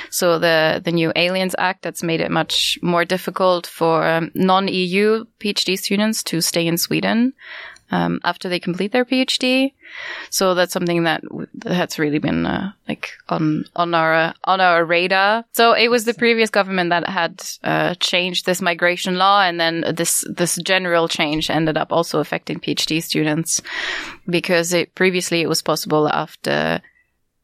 So 0.09 0.39
the 0.39 0.81
the 0.83 0.91
new 0.91 1.11
Aliens 1.15 1.55
Act 1.57 1.83
that's 1.83 2.01
made 2.01 2.21
it 2.21 2.31
much 2.31 2.79
more 2.81 3.05
difficult 3.05 3.50
for 3.67 4.07
um, 4.07 4.31
non-EU 4.33 5.25
PhD 5.39 5.77
students 5.77 6.23
to 6.23 6.41
stay 6.41 6.67
in 6.67 6.77
Sweden. 6.77 7.33
Um, 7.93 8.21
after 8.23 8.47
they 8.47 8.57
complete 8.57 8.93
their 8.93 9.03
PhD, 9.03 9.73
so 10.29 10.55
that's 10.55 10.71
something 10.71 11.03
that 11.03 11.23
w- 11.23 11.47
has 11.65 11.99
really 11.99 12.19
been 12.19 12.45
uh, 12.45 12.71
like 12.87 13.09
on 13.27 13.65
on 13.75 13.93
our 13.93 14.13
uh, 14.13 14.33
on 14.45 14.61
our 14.61 14.85
radar. 14.85 15.43
So 15.51 15.73
it 15.73 15.89
was 15.89 16.05
the 16.05 16.13
previous 16.13 16.49
government 16.49 16.91
that 16.91 17.05
had 17.09 17.43
uh, 17.65 17.95
changed 17.95 18.45
this 18.45 18.61
migration 18.61 19.17
law, 19.17 19.41
and 19.41 19.59
then 19.59 19.83
this 19.93 20.23
this 20.29 20.55
general 20.63 21.09
change 21.09 21.49
ended 21.49 21.75
up 21.75 21.91
also 21.91 22.21
affecting 22.21 22.61
PhD 22.61 23.03
students 23.03 23.61
because 24.25 24.71
it 24.71 24.95
previously 24.95 25.41
it 25.41 25.49
was 25.49 25.61
possible 25.61 26.07
after 26.07 26.81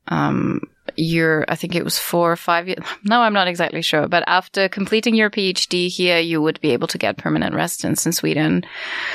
um, 0.07 0.61
your, 0.96 1.46
I 1.48 1.56
think 1.56 1.75
it 1.75 1.84
was 1.84 2.00
four 2.00 2.32
or 2.32 2.36
five 2.36 2.67
years. 2.67 2.84
No, 3.03 3.22
I'm 3.22 3.34
not 3.34 3.48
exactly 3.48 3.82
sure. 3.82 4.08
But 4.08 4.24
after 4.27 4.67
completing 4.67 5.15
your 5.15 5.29
PhD 5.29 5.88
here, 5.88 6.20
you 6.20 6.41
would 6.41 6.60
be 6.60 6.72
able 6.72 6.88
to 6.88 6.98
get 6.98 7.17
permanent 7.17 7.56
residence 7.56 8.06
in 8.06 8.12
Sweden. 8.12 8.65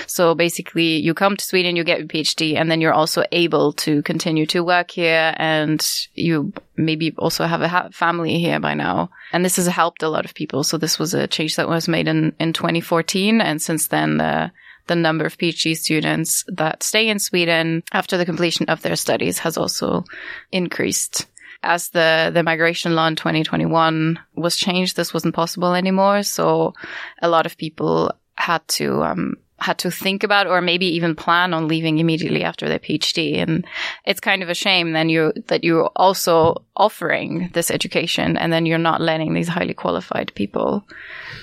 So 0.06 0.34
basically, 0.34 0.96
you 0.96 1.12
come 1.12 1.36
to 1.36 1.44
Sweden, 1.44 1.76
you 1.76 1.84
get 1.84 1.98
your 1.98 2.08
PhD, 2.08 2.56
and 2.56 2.70
then 2.70 2.80
you're 2.80 2.94
also 2.94 3.24
able 3.32 3.72
to 3.74 4.02
continue 4.02 4.46
to 4.46 4.64
work 4.64 4.90
here, 4.90 5.34
and 5.36 5.86
you 6.14 6.52
maybe 6.76 7.14
also 7.18 7.44
have 7.44 7.60
a 7.60 7.68
ha- 7.68 7.88
family 7.92 8.38
here 8.38 8.60
by 8.60 8.74
now. 8.74 9.10
And 9.32 9.44
this 9.44 9.56
has 9.56 9.66
helped 9.66 10.02
a 10.02 10.08
lot 10.08 10.24
of 10.24 10.34
people. 10.34 10.64
So 10.64 10.78
this 10.78 10.98
was 10.98 11.12
a 11.12 11.26
change 11.26 11.56
that 11.56 11.68
was 11.68 11.88
made 11.88 12.08
in 12.08 12.34
in 12.38 12.52
2014, 12.52 13.40
and 13.40 13.60
since 13.60 13.88
then. 13.88 14.20
Uh, 14.20 14.50
the 14.86 14.96
number 14.96 15.24
of 15.24 15.38
PhD 15.38 15.76
students 15.76 16.44
that 16.48 16.82
stay 16.82 17.08
in 17.08 17.18
Sweden 17.18 17.82
after 17.92 18.16
the 18.16 18.24
completion 18.24 18.68
of 18.68 18.82
their 18.82 18.96
studies 18.96 19.38
has 19.38 19.56
also 19.56 20.04
increased. 20.50 21.26
As 21.62 21.90
the, 21.90 22.30
the 22.32 22.42
migration 22.42 22.94
law 22.94 23.06
in 23.06 23.16
2021 23.16 24.18
was 24.34 24.56
changed, 24.56 24.96
this 24.96 25.14
wasn't 25.14 25.34
possible 25.34 25.74
anymore. 25.74 26.22
So 26.22 26.74
a 27.20 27.28
lot 27.28 27.46
of 27.46 27.56
people 27.56 28.12
had 28.36 28.66
to, 28.66 29.02
um, 29.02 29.36
had 29.58 29.78
to 29.78 29.90
think 29.90 30.24
about 30.24 30.46
or 30.46 30.60
maybe 30.60 30.86
even 30.86 31.14
plan 31.14 31.54
on 31.54 31.68
leaving 31.68 31.98
immediately 31.98 32.42
after 32.42 32.68
their 32.68 32.80
PhD. 32.80 33.36
And 33.36 33.64
it's 34.04 34.20
kind 34.20 34.42
of 34.42 34.48
a 34.48 34.54
shame 34.54 34.92
then 34.92 35.08
you, 35.08 35.32
that 35.46 35.62
you're 35.62 35.90
also 35.94 36.64
offering 36.76 37.50
this 37.54 37.70
education 37.70 38.36
and 38.36 38.52
then 38.52 38.66
you're 38.66 38.78
not 38.78 39.00
letting 39.00 39.34
these 39.34 39.48
highly 39.48 39.74
qualified 39.74 40.32
people 40.34 40.84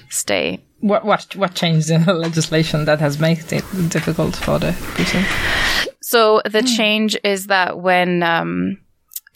stay. 0.09 0.59
What, 0.81 1.05
what, 1.05 1.35
what 1.35 1.55
changed 1.55 1.89
in 1.89 2.05
the 2.05 2.13
legislation 2.13 2.85
that 2.85 2.99
has 2.99 3.19
made 3.19 3.51
it 3.51 3.63
difficult 3.89 4.35
for 4.35 4.59
the 4.59 4.73
person? 4.95 5.23
So 6.01 6.41
the 6.43 6.63
change 6.63 7.17
is 7.23 7.47
that 7.47 7.79
when 7.79 8.23
um, 8.23 8.79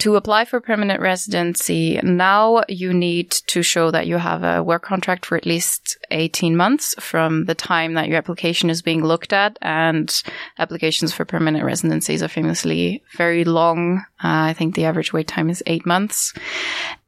to 0.03 0.17
apply 0.17 0.43
for 0.43 0.59
permanent 0.59 0.99
residency, 0.99 1.97
now 2.03 2.61
you 2.67 2.93
need 2.93 3.31
to 3.31 3.63
show 3.63 3.89
that 3.89 4.05
you 4.05 4.17
have 4.17 4.43
a 4.43 4.61
work 4.61 4.83
contract 4.83 5.25
for 5.25 5.37
at 5.37 5.45
least 5.45 5.97
18 6.11 6.57
months 6.57 6.93
from 6.99 7.45
the 7.45 7.55
time 7.55 7.93
that 7.93 8.09
your 8.09 8.17
application 8.17 8.69
is 8.69 8.81
being 8.81 9.01
looked 9.01 9.31
at. 9.31 9.57
And 9.61 10.13
applications 10.59 11.13
for 11.13 11.23
permanent 11.23 11.63
residencies 11.63 12.21
are 12.21 12.27
famously 12.27 13.01
very 13.15 13.45
long. 13.45 13.99
Uh, 14.21 14.51
I 14.51 14.53
think 14.53 14.75
the 14.75 14.83
average 14.83 15.13
wait 15.13 15.29
time 15.29 15.49
is 15.49 15.63
eight 15.67 15.85
months. 15.85 16.33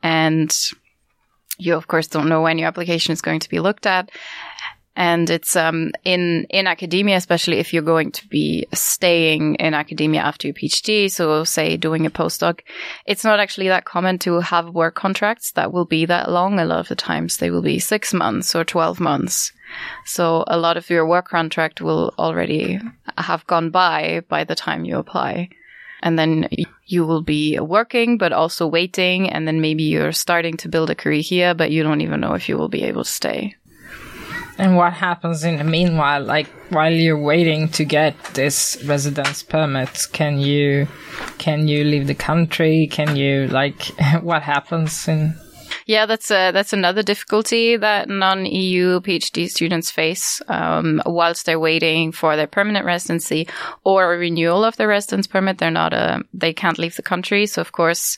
And 0.01 0.57
you, 1.57 1.75
of 1.75 1.89
course, 1.89 2.07
don't 2.07 2.29
know 2.29 2.43
when 2.43 2.57
your 2.57 2.69
application 2.69 3.11
is 3.11 3.19
going 3.19 3.41
to 3.41 3.49
be 3.49 3.59
looked 3.59 3.85
at 3.85 4.09
and 4.95 5.29
it's 5.29 5.55
um, 5.55 5.91
in 6.03 6.45
in 6.49 6.67
academia, 6.67 7.17
especially 7.17 7.57
if 7.57 7.73
you're 7.73 7.83
going 7.83 8.11
to 8.11 8.27
be 8.27 8.65
staying 8.73 9.55
in 9.55 9.73
academia 9.73 10.21
after 10.21 10.47
your 10.47 10.53
PhD. 10.53 11.11
So, 11.11 11.43
say 11.43 11.75
doing 11.75 12.05
a 12.05 12.09
postdoc, 12.09 12.61
it's 13.05 13.23
not 13.23 13.39
actually 13.39 13.67
that 13.67 13.85
common 13.85 14.19
to 14.19 14.39
have 14.39 14.69
work 14.69 14.95
contracts 14.95 15.51
that 15.51 15.73
will 15.73 15.85
be 15.85 16.05
that 16.05 16.31
long. 16.31 16.59
A 16.59 16.65
lot 16.65 16.79
of 16.79 16.87
the 16.87 16.95
times, 16.95 17.37
they 17.37 17.51
will 17.51 17.61
be 17.61 17.79
six 17.79 18.13
months 18.13 18.55
or 18.55 18.63
twelve 18.63 18.99
months. 18.99 19.51
So, 20.05 20.45
a 20.47 20.57
lot 20.57 20.77
of 20.77 20.89
your 20.89 21.05
work 21.05 21.27
contract 21.27 21.81
will 21.81 22.13
already 22.17 22.79
have 23.17 23.45
gone 23.47 23.71
by 23.71 24.21
by 24.29 24.45
the 24.45 24.55
time 24.55 24.85
you 24.85 24.97
apply. 24.97 25.49
And 26.01 26.19
then 26.19 26.47
you 26.85 27.05
will 27.05 27.23
be 27.23 27.59
working, 27.59 28.17
but 28.17 28.31
also 28.31 28.67
waiting. 28.67 29.29
And 29.29 29.47
then 29.47 29.59
maybe 29.59 29.83
you're 29.83 30.11
starting 30.11 30.55
to 30.57 30.69
build 30.69 30.91
a 30.91 30.95
career 30.95 31.21
here, 31.21 31.55
but 31.55 31.71
you 31.71 31.81
don't 31.81 32.01
even 32.01 32.19
know 32.19 32.33
if 32.33 32.47
you 32.47 32.57
will 32.57 32.69
be 32.69 32.83
able 32.83 33.03
to 33.03 33.09
stay. 33.09 33.55
And 34.57 34.77
what 34.77 34.93
happens 34.93 35.43
in 35.43 35.57
the 35.57 35.63
meanwhile? 35.63 36.23
Like 36.23 36.47
while 36.69 36.93
you're 36.93 37.21
waiting 37.21 37.67
to 37.69 37.83
get 37.83 38.15
this 38.33 38.81
residence 38.85 39.43
permit, 39.43 40.07
can 40.13 40.39
you 40.39 40.87
can 41.37 41.67
you 41.67 41.83
leave 41.83 42.07
the 42.07 42.15
country? 42.15 42.87
Can 42.87 43.15
you 43.15 43.47
like 43.47 43.83
what 44.21 44.43
happens 44.43 45.07
in? 45.07 45.35
Yeah, 45.87 46.07
that's 46.07 46.31
a, 46.31 46.51
that's 46.51 46.73
another 46.73 47.03
difficulty 47.03 47.77
that 47.77 48.09
non-EU 48.09 49.01
PhD 49.01 49.47
students 49.47 49.91
face 49.91 50.41
um, 50.47 50.99
whilst 51.05 51.45
they're 51.45 51.59
waiting 51.59 52.11
for 52.11 52.35
their 52.35 52.47
permanent 52.47 52.85
residency 52.85 53.47
or 53.83 54.11
a 54.13 54.17
renewal 54.17 54.63
of 54.63 54.77
their 54.77 54.87
residence 54.87 55.27
permit. 55.27 55.59
They're 55.59 55.69
not 55.69 55.93
a 55.93 56.23
they 56.33 56.53
can't 56.53 56.79
leave 56.79 56.95
the 56.95 57.03
country. 57.03 57.45
So 57.45 57.61
of 57.61 57.71
course, 57.71 58.17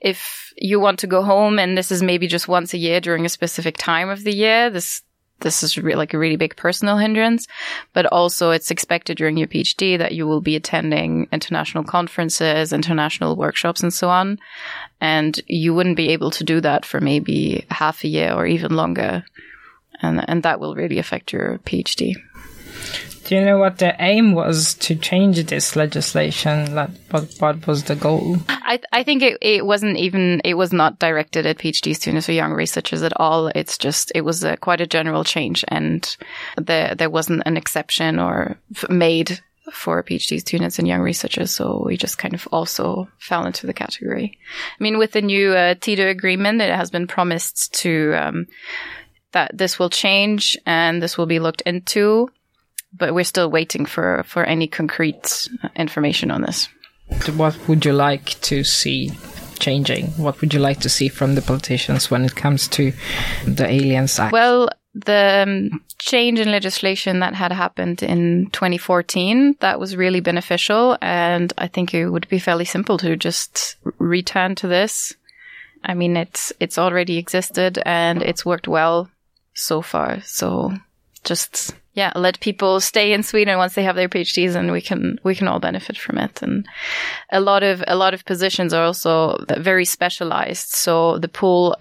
if 0.00 0.52
you 0.56 0.80
want 0.80 0.98
to 1.00 1.06
go 1.06 1.22
home 1.22 1.58
and 1.58 1.78
this 1.78 1.92
is 1.92 2.02
maybe 2.02 2.26
just 2.26 2.48
once 2.48 2.74
a 2.74 2.78
year 2.78 3.00
during 3.00 3.24
a 3.24 3.28
specific 3.28 3.76
time 3.76 4.08
of 4.08 4.24
the 4.24 4.34
year, 4.34 4.70
this 4.70 5.02
this 5.40 5.62
is 5.62 5.76
re- 5.76 5.94
like 5.94 6.14
a 6.14 6.18
really 6.18 6.36
big 6.36 6.56
personal 6.56 6.96
hindrance, 6.96 7.46
but 7.92 8.06
also 8.06 8.50
it's 8.50 8.70
expected 8.70 9.16
during 9.16 9.36
your 9.36 9.48
PhD 9.48 9.98
that 9.98 10.14
you 10.14 10.26
will 10.26 10.40
be 10.40 10.56
attending 10.56 11.28
international 11.32 11.84
conferences, 11.84 12.72
international 12.72 13.36
workshops, 13.36 13.82
and 13.82 13.92
so 13.92 14.08
on. 14.08 14.38
And 15.00 15.38
you 15.46 15.74
wouldn't 15.74 15.96
be 15.96 16.10
able 16.10 16.30
to 16.32 16.44
do 16.44 16.60
that 16.60 16.84
for 16.84 17.00
maybe 17.00 17.66
half 17.70 18.04
a 18.04 18.08
year 18.08 18.32
or 18.32 18.46
even 18.46 18.74
longer. 18.74 19.24
And, 20.02 20.24
and 20.28 20.42
that 20.42 20.60
will 20.60 20.74
really 20.74 20.98
affect 20.98 21.32
your 21.32 21.58
PhD. 21.58 22.14
Do 23.24 23.36
you 23.36 23.40
know 23.40 23.58
what 23.58 23.78
the 23.78 23.96
aim 24.00 24.34
was 24.34 24.74
to 24.74 24.94
change 24.94 25.42
this 25.44 25.74
legislation? 25.76 26.74
Like, 26.74 26.90
what, 27.10 27.34
what 27.38 27.66
was 27.66 27.84
the 27.84 27.96
goal? 27.96 28.36
I, 28.48 28.80
I 28.92 29.02
think 29.02 29.22
it, 29.22 29.38
it 29.40 29.64
wasn't 29.64 29.96
even, 29.96 30.42
it 30.44 30.54
was 30.54 30.74
not 30.74 30.98
directed 30.98 31.46
at 31.46 31.56
PhD 31.56 31.96
students 31.96 32.28
or 32.28 32.32
young 32.32 32.52
researchers 32.52 33.02
at 33.02 33.18
all. 33.18 33.48
It's 33.48 33.78
just, 33.78 34.12
it 34.14 34.20
was 34.20 34.44
a, 34.44 34.58
quite 34.58 34.82
a 34.82 34.86
general 34.86 35.24
change 35.24 35.64
and 35.68 36.16
there, 36.58 36.94
there 36.94 37.08
wasn't 37.08 37.44
an 37.46 37.56
exception 37.56 38.18
or 38.18 38.58
made 38.90 39.40
for 39.72 40.02
PhD 40.02 40.38
students 40.38 40.78
and 40.78 40.86
young 40.86 41.00
researchers. 41.00 41.50
So 41.50 41.82
we 41.86 41.96
just 41.96 42.18
kind 42.18 42.34
of 42.34 42.46
also 42.52 43.08
fell 43.18 43.46
into 43.46 43.66
the 43.66 43.72
category. 43.72 44.36
I 44.78 44.82
mean, 44.82 44.98
with 44.98 45.12
the 45.12 45.22
new 45.22 45.54
uh, 45.54 45.74
agreement, 45.86 46.60
it 46.60 46.74
has 46.74 46.90
been 46.90 47.06
promised 47.06 47.72
to, 47.80 48.12
um, 48.14 48.46
that 49.32 49.56
this 49.56 49.78
will 49.78 49.90
change 49.90 50.58
and 50.66 51.02
this 51.02 51.16
will 51.16 51.26
be 51.26 51.38
looked 51.38 51.62
into, 51.62 52.28
but 52.96 53.14
we're 53.14 53.24
still 53.24 53.50
waiting 53.50 53.86
for, 53.86 54.22
for 54.26 54.44
any 54.44 54.66
concrete 54.66 55.48
information 55.76 56.30
on 56.30 56.42
this. 56.42 56.68
What 57.36 57.56
would 57.68 57.84
you 57.84 57.92
like 57.92 58.40
to 58.42 58.64
see 58.64 59.12
changing? 59.58 60.08
What 60.16 60.40
would 60.40 60.54
you 60.54 60.60
like 60.60 60.80
to 60.80 60.88
see 60.88 61.08
from 61.08 61.34
the 61.34 61.42
politicians 61.42 62.10
when 62.10 62.24
it 62.24 62.34
comes 62.34 62.68
to 62.68 62.92
the 63.46 63.66
Aliens 63.66 64.18
Act? 64.18 64.32
Well, 64.32 64.68
the 64.94 65.44
um, 65.46 65.84
change 65.98 66.38
in 66.38 66.50
legislation 66.50 67.20
that 67.20 67.34
had 67.34 67.52
happened 67.52 68.02
in 68.02 68.48
2014 68.52 69.56
that 69.60 69.80
was 69.80 69.96
really 69.96 70.20
beneficial 70.20 70.96
and 71.02 71.52
i 71.58 71.66
think 71.66 71.92
it 71.92 72.08
would 72.08 72.28
be 72.28 72.38
fairly 72.38 72.64
simple 72.64 72.96
to 72.96 73.16
just 73.16 73.76
return 73.98 74.54
to 74.54 74.68
this 74.68 75.14
i 75.82 75.94
mean 75.94 76.16
it's 76.16 76.52
it's 76.60 76.78
already 76.78 77.18
existed 77.18 77.82
and 77.84 78.22
it's 78.22 78.46
worked 78.46 78.68
well 78.68 79.10
so 79.52 79.82
far 79.82 80.20
so 80.20 80.72
just 81.24 81.74
yeah 81.94 82.12
let 82.14 82.38
people 82.40 82.80
stay 82.80 83.12
in 83.12 83.22
sweden 83.22 83.58
once 83.58 83.74
they 83.74 83.82
have 83.82 83.96
their 83.96 84.08
phds 84.08 84.54
and 84.54 84.70
we 84.70 84.80
can 84.80 85.18
we 85.24 85.34
can 85.34 85.48
all 85.48 85.58
benefit 85.58 85.96
from 85.96 86.18
it 86.18 86.42
and 86.42 86.66
a 87.32 87.40
lot 87.40 87.62
of 87.62 87.82
a 87.86 87.96
lot 87.96 88.14
of 88.14 88.24
positions 88.24 88.72
are 88.72 88.84
also 88.84 89.36
very 89.58 89.84
specialized 89.84 90.68
so 90.68 91.18
the 91.18 91.28
pool 91.28 91.74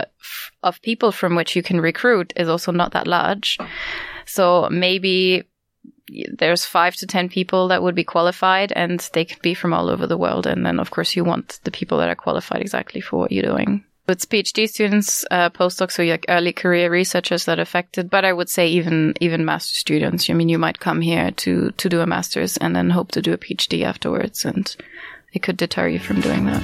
of 0.64 0.82
people 0.82 1.12
from 1.12 1.36
which 1.36 1.56
you 1.56 1.64
can 1.64 1.82
recruit 1.82 2.34
is 2.36 2.50
also 2.50 2.72
not 2.72 2.94
that 2.94 3.08
large. 3.08 3.58
So 4.26 4.70
maybe 4.72 5.44
there's 6.38 6.66
five 6.66 6.96
to 6.96 7.08
10 7.08 7.30
people 7.30 7.68
that 7.70 7.84
would 7.84 7.96
be 7.96 8.04
qualified 8.04 8.72
and 8.74 9.00
they 9.14 9.26
could 9.26 9.42
be 9.42 9.54
from 9.54 9.74
all 9.74 9.90
over 9.90 10.08
the 10.08 10.18
world. 10.18 10.48
And 10.48 10.66
then, 10.66 10.80
of 10.80 10.92
course, 10.92 11.16
you 11.16 11.24
want 11.24 11.60
the 11.64 11.72
people 11.72 11.98
that 11.98 12.10
are 12.10 12.16
qualified 12.16 12.62
exactly 12.62 13.02
for 13.02 13.20
what 13.20 13.32
you're 13.32 13.44
doing. 13.44 13.84
It's 14.06 14.26
PhD 14.26 14.68
students, 14.68 15.24
uh, 15.32 15.50
postdocs, 15.50 15.94
so 15.94 16.04
like 16.04 16.26
early 16.28 16.52
career 16.52 16.92
researchers 16.92 17.46
that 17.46 17.58
are 17.58 17.62
affected. 17.62 18.10
But 18.10 18.26
I 18.26 18.34
would 18.34 18.50
say 18.50 18.68
even 18.68 19.14
even 19.22 19.46
master 19.46 19.74
students. 19.76 20.30
I 20.30 20.34
mean, 20.34 20.50
you 20.50 20.60
might 20.60 20.80
come 20.80 21.00
here 21.00 21.32
to 21.32 21.72
to 21.72 21.90
do 21.90 22.02
a 22.02 22.06
master's 22.06 22.58
and 22.58 22.76
then 22.76 22.90
hope 22.90 23.12
to 23.14 23.22
do 23.22 23.32
a 23.32 23.38
PhD 23.38 23.84
afterwards, 23.84 24.44
and 24.44 24.76
it 25.32 25.42
could 25.42 25.56
deter 25.56 25.88
you 25.88 26.00
from 26.00 26.20
doing 26.20 26.46
that. 26.48 26.64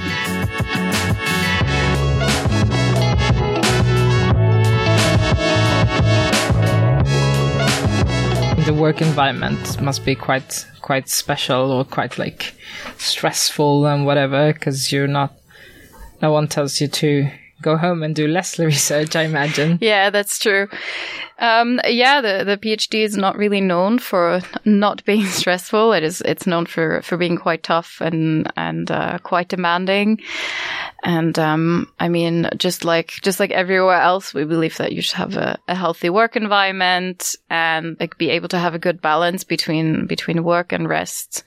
the 8.66 8.74
work 8.74 9.00
environment 9.00 9.80
must 9.80 10.04
be 10.04 10.14
quite 10.14 10.66
quite 10.82 11.08
special 11.08 11.72
or 11.72 11.84
quite 11.84 12.18
like 12.18 12.54
stressful 12.98 13.86
and 13.86 14.04
whatever 14.04 14.52
because 14.52 14.92
you're 14.92 15.08
not 15.08 15.39
no 16.22 16.32
one 16.32 16.48
tells 16.48 16.80
you 16.80 16.88
to 16.88 17.30
go 17.62 17.76
home 17.76 18.02
and 18.02 18.14
do 18.14 18.26
less 18.26 18.58
research 18.58 19.16
i 19.16 19.22
imagine 19.22 19.78
yeah 19.80 20.10
that's 20.10 20.38
true 20.38 20.68
um, 21.40 21.80
yeah, 21.86 22.20
the, 22.20 22.44
the 22.44 22.58
PhD 22.58 23.02
is 23.02 23.16
not 23.16 23.38
really 23.38 23.62
known 23.62 23.98
for 23.98 24.42
not 24.66 25.02
being 25.06 25.24
stressful. 25.26 25.94
It 25.94 26.04
is, 26.04 26.20
it's 26.20 26.46
known 26.46 26.66
for, 26.66 27.00
for 27.00 27.16
being 27.16 27.38
quite 27.38 27.62
tough 27.62 28.00
and, 28.02 28.52
and, 28.56 28.90
uh, 28.90 29.18
quite 29.22 29.48
demanding. 29.48 30.20
And, 31.02 31.38
um, 31.38 31.90
I 31.98 32.10
mean, 32.10 32.50
just 32.58 32.84
like, 32.84 33.12
just 33.22 33.40
like 33.40 33.52
everywhere 33.52 34.00
else, 34.00 34.34
we 34.34 34.44
believe 34.44 34.76
that 34.76 34.92
you 34.92 35.00
should 35.00 35.16
have 35.16 35.36
a, 35.36 35.58
a 35.66 35.74
healthy 35.74 36.10
work 36.10 36.36
environment 36.36 37.34
and 37.48 37.96
like 37.98 38.18
be 38.18 38.28
able 38.30 38.48
to 38.48 38.58
have 38.58 38.74
a 38.74 38.78
good 38.78 39.00
balance 39.00 39.42
between, 39.42 40.06
between 40.06 40.44
work 40.44 40.72
and 40.72 40.90
rest. 40.90 41.44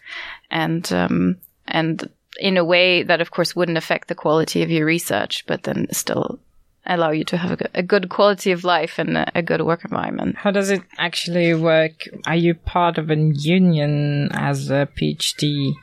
And, 0.49 0.91
um, 0.91 1.37
and 1.67 2.09
in 2.39 2.57
a 2.57 2.65
way 2.65 3.03
that 3.03 3.21
of 3.21 3.31
course 3.31 3.55
wouldn't 3.55 3.77
affect 3.77 4.07
the 4.07 4.15
quality 4.15 4.63
of 4.63 4.69
your 4.69 4.85
research, 4.85 5.45
but 5.45 5.63
then 5.63 5.87
still 5.91 6.39
allow 6.85 7.11
you 7.11 7.23
to 7.23 7.37
have 7.37 7.51
a 7.51 7.55
good, 7.55 7.69
a 7.73 7.83
good 7.83 8.09
quality 8.09 8.51
of 8.51 8.63
life 8.63 8.99
and 8.99 9.17
a, 9.17 9.31
a, 9.35 9.41
good 9.41 9.61
work 9.61 9.85
environment. 9.85 10.35
How 10.35 10.51
does 10.51 10.69
it 10.69 10.81
actually 10.97 11.53
work? 11.53 12.09
Are 12.25 12.35
you 12.35 12.55
part 12.55 12.97
of 12.97 13.09
a 13.09 13.15
union 13.15 14.29
as 14.33 14.69
a 14.69 14.87
PhD 14.99 15.73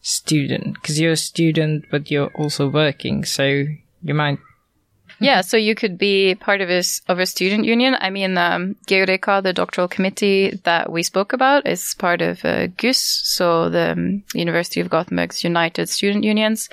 student? 0.00 0.74
Because 0.74 0.98
you're 0.98 1.12
a 1.12 1.16
student, 1.16 1.84
but 1.90 2.10
you're 2.10 2.30
also 2.34 2.68
working, 2.68 3.24
so 3.24 3.64
you 4.02 4.14
might 4.14 4.38
yeah, 5.18 5.40
so 5.40 5.56
you 5.56 5.74
could 5.74 5.96
be 5.96 6.34
part 6.34 6.60
of 6.60 6.68
a, 6.68 6.82
of 7.08 7.18
a 7.18 7.26
student 7.26 7.64
union. 7.64 7.96
I 7.98 8.10
mean, 8.10 8.36
um, 8.36 8.76
GUDK, 8.86 9.42
the 9.42 9.52
doctoral 9.52 9.88
committee 9.88 10.60
that 10.64 10.92
we 10.92 11.02
spoke 11.02 11.32
about, 11.32 11.66
is 11.66 11.94
part 11.94 12.20
of 12.20 12.44
uh, 12.44 12.66
GUS, 12.66 12.98
so 12.98 13.70
the 13.70 13.92
um, 13.92 14.24
University 14.34 14.80
of 14.80 14.90
Gothenburg's 14.90 15.42
United 15.42 15.88
Student 15.88 16.24
Unions. 16.24 16.68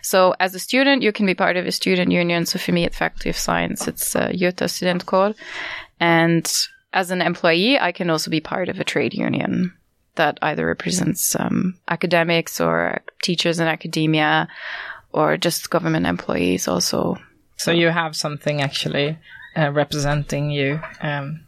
So 0.00 0.34
as 0.40 0.54
a 0.54 0.58
student, 0.58 1.02
you 1.02 1.12
can 1.12 1.26
be 1.26 1.34
part 1.34 1.56
of 1.56 1.66
a 1.66 1.72
student 1.72 2.12
union. 2.12 2.46
So 2.46 2.58
for 2.58 2.72
me 2.72 2.84
at 2.84 2.94
Faculty 2.94 3.30
of 3.30 3.36
Science, 3.36 3.86
it's 3.86 4.16
uh, 4.16 4.30
student 4.32 4.56
Studentkår. 4.56 5.34
And 6.00 6.50
as 6.92 7.10
an 7.10 7.22
employee, 7.22 7.78
I 7.78 7.92
can 7.92 8.10
also 8.10 8.30
be 8.30 8.40
part 8.40 8.68
of 8.68 8.80
a 8.80 8.84
trade 8.84 9.14
union 9.14 9.74
that 10.14 10.38
either 10.42 10.66
represents 10.66 11.34
um, 11.38 11.78
academics 11.88 12.60
or 12.60 13.00
teachers 13.22 13.60
in 13.60 13.66
academia 13.66 14.48
or 15.12 15.36
just 15.36 15.70
government 15.70 16.06
employees 16.06 16.68
also 16.68 17.18
so 17.64 17.72
you 17.72 17.88
have 17.88 18.16
something 18.16 18.60
actually 18.60 19.18
uh, 19.56 19.70
representing 19.70 20.50
you. 20.50 20.80
Um, 21.00 21.40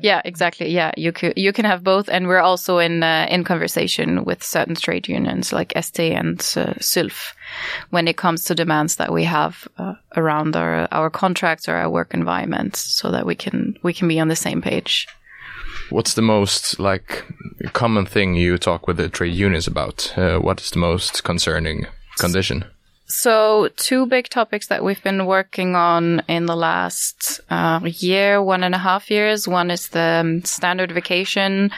yeah, 0.00 0.20
exactly. 0.24 0.68
Yeah, 0.68 0.92
you 0.96 1.12
could 1.12 1.34
you 1.36 1.52
can 1.52 1.64
have 1.64 1.82
both, 1.82 2.08
and 2.08 2.26
we're 2.26 2.40
also 2.40 2.78
in 2.78 3.02
uh, 3.02 3.26
in 3.30 3.44
conversation 3.44 4.24
with 4.24 4.42
certain 4.42 4.74
trade 4.74 5.08
unions 5.08 5.52
like 5.52 5.72
ST 5.80 6.12
and 6.12 6.40
uh, 6.56 6.74
SULF 6.80 7.34
when 7.90 8.08
it 8.08 8.16
comes 8.16 8.44
to 8.44 8.54
demands 8.54 8.96
that 8.96 9.12
we 9.12 9.24
have 9.24 9.66
uh, 9.78 9.94
around 10.16 10.56
our 10.56 10.88
our 10.92 11.10
contracts 11.10 11.68
or 11.68 11.76
our 11.76 11.90
work 11.90 12.14
environment, 12.14 12.76
so 12.76 13.10
that 13.10 13.26
we 13.26 13.34
can 13.34 13.76
we 13.82 13.92
can 13.92 14.08
be 14.08 14.20
on 14.20 14.28
the 14.28 14.36
same 14.36 14.60
page. 14.60 15.06
What's 15.90 16.14
the 16.14 16.22
most 16.22 16.78
like 16.78 17.24
common 17.72 18.06
thing 18.06 18.34
you 18.34 18.58
talk 18.58 18.86
with 18.86 18.96
the 18.96 19.08
trade 19.08 19.34
unions 19.34 19.66
about? 19.66 20.12
Uh, 20.16 20.38
what 20.38 20.60
is 20.60 20.70
the 20.70 20.78
most 20.78 21.22
concerning 21.24 21.86
condition? 22.18 22.64
So, 23.08 23.68
two 23.76 24.06
big 24.06 24.28
topics 24.28 24.66
that 24.66 24.82
we've 24.82 25.02
been 25.02 25.26
working 25.26 25.76
on 25.76 26.22
in 26.26 26.46
the 26.46 26.56
last 26.56 27.40
uh, 27.48 27.80
year, 27.84 28.42
one 28.42 28.64
and 28.64 28.74
a 28.74 28.78
half 28.78 29.10
years. 29.12 29.46
One 29.46 29.70
is 29.70 29.88
the 29.88 30.20
um, 30.24 30.44
standard 30.44 30.90
vacation. 30.90 31.70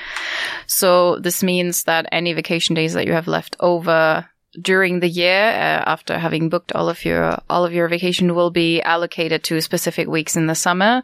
So, 0.66 1.16
this 1.18 1.42
means 1.42 1.84
that 1.84 2.08
any 2.12 2.32
vacation 2.32 2.74
days 2.74 2.94
that 2.94 3.06
you 3.06 3.12
have 3.12 3.28
left 3.28 3.56
over 3.60 4.26
during 4.58 5.00
the 5.00 5.08
year, 5.08 5.48
uh, 5.50 5.84
after 5.84 6.18
having 6.18 6.48
booked 6.48 6.72
all 6.72 6.88
of 6.88 7.04
your 7.04 7.38
all 7.50 7.66
of 7.66 7.74
your 7.74 7.88
vacation, 7.88 8.34
will 8.34 8.50
be 8.50 8.80
allocated 8.80 9.44
to 9.44 9.60
specific 9.60 10.08
weeks 10.08 10.34
in 10.34 10.46
the 10.46 10.54
summer, 10.54 11.02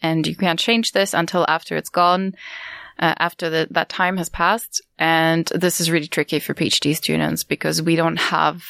and 0.00 0.24
you 0.24 0.36
can't 0.36 0.60
change 0.60 0.92
this 0.92 1.14
until 1.14 1.44
after 1.48 1.76
it's 1.76 1.90
gone. 1.90 2.34
Uh, 2.96 3.12
after 3.18 3.50
the, 3.50 3.66
that 3.72 3.88
time 3.88 4.16
has 4.18 4.28
passed. 4.28 4.80
And 5.00 5.46
this 5.46 5.80
is 5.80 5.90
really 5.90 6.06
tricky 6.06 6.38
for 6.38 6.54
PhD 6.54 6.94
students 6.94 7.42
because 7.42 7.82
we 7.82 7.96
don't 7.96 8.20
have 8.20 8.62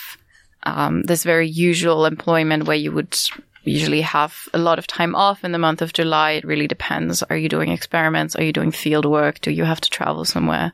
um, 0.65 1.03
this 1.03 1.25
very 1.25 1.49
usual 1.49 2.07
employment 2.07 2.65
where 2.65 2.77
you 2.77 2.93
would 2.93 3.17
usually 3.65 4.03
have 4.03 4.49
a 4.53 4.59
lot 4.59 4.79
of 4.79 4.87
time 4.87 5.15
off 5.15 5.45
in 5.45 5.53
the 5.53 5.59
month 5.59 5.83
of 5.83 5.93
July. 5.93 6.33
It 6.33 6.45
really 6.45 6.67
depends. 6.67 7.23
Are 7.23 7.37
you 7.37 7.49
doing 7.49 7.71
experiments? 7.71 8.37
Are 8.37 8.43
you 8.43 8.53
doing 8.53 8.71
field 8.71 9.07
work? 9.07 9.41
Do 9.41 9.51
you 9.51 9.65
have 9.65 9.81
to 9.81 9.91
travel 9.91 10.25
somewhere? 10.25 10.73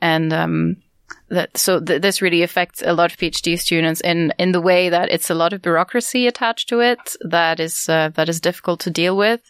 And 0.00 0.32
um, 0.32 0.76
that 1.28 1.56
so 1.56 1.80
th- 1.80 2.02
this 2.02 2.22
really 2.22 2.42
affects 2.42 2.82
a 2.82 2.92
lot 2.92 3.12
of 3.12 3.18
PhD 3.18 3.58
students 3.58 4.00
in 4.02 4.32
in 4.38 4.52
the 4.52 4.60
way 4.60 4.88
that 4.88 5.10
it's 5.10 5.30
a 5.30 5.34
lot 5.34 5.52
of 5.52 5.62
bureaucracy 5.62 6.26
attached 6.26 6.68
to 6.68 6.80
it 6.80 7.16
that 7.20 7.58
is 7.58 7.88
uh, 7.88 8.10
that 8.14 8.28
is 8.28 8.40
difficult 8.40 8.80
to 8.80 8.90
deal 8.90 9.16
with, 9.16 9.40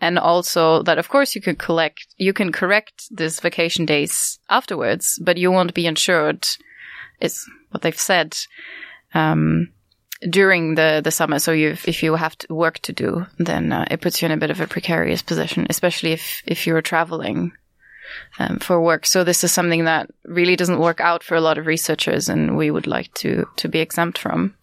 and 0.00 0.18
also 0.18 0.82
that 0.82 0.98
of 0.98 1.08
course 1.08 1.34
you 1.34 1.40
can 1.40 1.56
collect 1.56 2.06
you 2.16 2.32
can 2.32 2.50
correct 2.50 3.04
these 3.10 3.40
vacation 3.40 3.86
days 3.86 4.38
afterwards, 4.48 5.18
but 5.22 5.36
you 5.36 5.50
won't 5.52 5.74
be 5.74 5.86
insured. 5.86 6.46
Is 7.20 7.46
what 7.72 7.82
they've 7.82 7.98
said 7.98 8.36
um, 9.14 9.72
during 10.28 10.76
the, 10.76 11.00
the 11.02 11.10
summer. 11.10 11.38
So 11.38 11.52
if 11.52 12.02
you 12.02 12.14
have 12.14 12.36
to 12.38 12.54
work 12.54 12.78
to 12.80 12.92
do, 12.92 13.26
then 13.38 13.72
uh, 13.72 13.86
it 13.90 14.00
puts 14.00 14.22
you 14.22 14.26
in 14.26 14.32
a 14.32 14.36
bit 14.36 14.50
of 14.50 14.60
a 14.60 14.66
precarious 14.66 15.22
position, 15.22 15.66
especially 15.68 16.12
if, 16.12 16.42
if 16.46 16.66
you're 16.66 16.82
traveling 16.82 17.52
um, 18.38 18.58
for 18.58 18.80
work. 18.80 19.06
So 19.06 19.24
this 19.24 19.44
is 19.44 19.52
something 19.52 19.84
that 19.84 20.10
really 20.24 20.56
doesn't 20.56 20.78
work 20.78 21.00
out 21.00 21.22
for 21.22 21.34
a 21.34 21.40
lot 21.40 21.58
of 21.58 21.66
researchers, 21.66 22.28
and 22.28 22.56
we 22.56 22.70
would 22.70 22.86
like 22.86 23.12
to 23.14 23.46
to 23.56 23.68
be 23.68 23.80
exempt 23.80 24.18
from. 24.18 24.54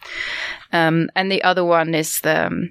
Um, 0.71 1.09
and 1.15 1.31
the 1.31 1.43
other 1.43 1.65
one 1.65 1.95
is 1.95 2.19
the 2.21 2.69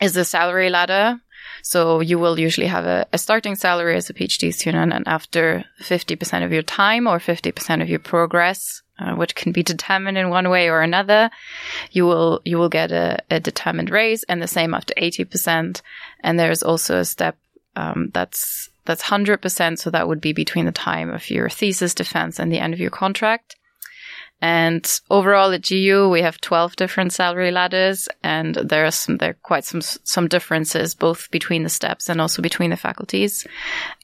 is 0.00 0.14
the 0.14 0.24
salary 0.24 0.70
ladder. 0.70 1.20
So 1.62 2.00
you 2.00 2.18
will 2.18 2.38
usually 2.38 2.68
have 2.68 2.86
a, 2.86 3.06
a 3.12 3.18
starting 3.18 3.54
salary 3.54 3.96
as 3.96 4.08
a 4.08 4.14
PhD 4.14 4.52
student, 4.52 4.92
and 4.92 5.06
after 5.06 5.64
50% 5.82 6.44
of 6.44 6.52
your 6.52 6.62
time 6.62 7.06
or 7.06 7.18
50% 7.18 7.82
of 7.82 7.88
your 7.88 7.98
progress, 7.98 8.82
uh, 9.00 9.14
which 9.14 9.34
can 9.34 9.52
be 9.52 9.62
determined 9.62 10.18
in 10.18 10.28
one 10.28 10.50
way 10.50 10.68
or 10.68 10.82
another, 10.82 11.30
you 11.90 12.04
will 12.04 12.42
you 12.44 12.58
will 12.58 12.68
get 12.68 12.92
a, 12.92 13.18
a 13.30 13.40
determined 13.40 13.90
raise, 13.90 14.22
and 14.24 14.42
the 14.42 14.46
same 14.46 14.74
after 14.74 14.94
80%. 14.94 15.80
And 16.20 16.38
there's 16.38 16.62
also 16.62 16.98
a 16.98 17.04
step 17.04 17.36
um, 17.76 18.10
that's 18.12 18.68
that's 18.84 19.02
100%. 19.02 19.78
So 19.78 19.90
that 19.90 20.08
would 20.08 20.20
be 20.20 20.32
between 20.32 20.66
the 20.66 20.72
time 20.72 21.10
of 21.10 21.30
your 21.30 21.48
thesis 21.48 21.94
defense 21.94 22.38
and 22.38 22.52
the 22.52 22.58
end 22.58 22.74
of 22.74 22.80
your 22.80 22.90
contract. 22.90 23.56
And 24.42 25.00
overall 25.10 25.52
at 25.52 25.68
GU, 25.68 26.08
we 26.08 26.22
have 26.22 26.40
12 26.40 26.76
different 26.76 27.12
salary 27.12 27.50
ladders 27.50 28.08
and 28.22 28.54
there 28.54 28.86
are 28.86 28.90
some, 28.90 29.18
there 29.18 29.30
are 29.30 29.38
quite 29.42 29.64
some, 29.64 29.82
some 29.82 30.28
differences 30.28 30.94
both 30.94 31.30
between 31.30 31.62
the 31.62 31.68
steps 31.68 32.08
and 32.08 32.20
also 32.20 32.40
between 32.40 32.70
the 32.70 32.76
faculties. 32.76 33.46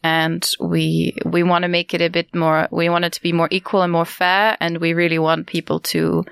And 0.03 0.49
we, 0.61 1.17
we 1.25 1.43
want 1.43 1.63
to 1.63 1.69
make 1.69 1.95
it 1.95 2.03
a 2.03 2.11
bit 2.11 2.35
more, 2.35 2.69
we 2.71 2.89
want 2.91 3.07
it 3.07 3.15
to 3.15 3.23
be 3.23 3.33
more 3.33 3.49
equal 3.51 3.83
and 3.83 3.93
more 3.93 4.05
fair. 4.05 4.57
And 4.61 4.79
we 4.79 4.93
really 4.93 5.19
want 5.19 5.47
people 5.47 5.81
to, 5.81 6.25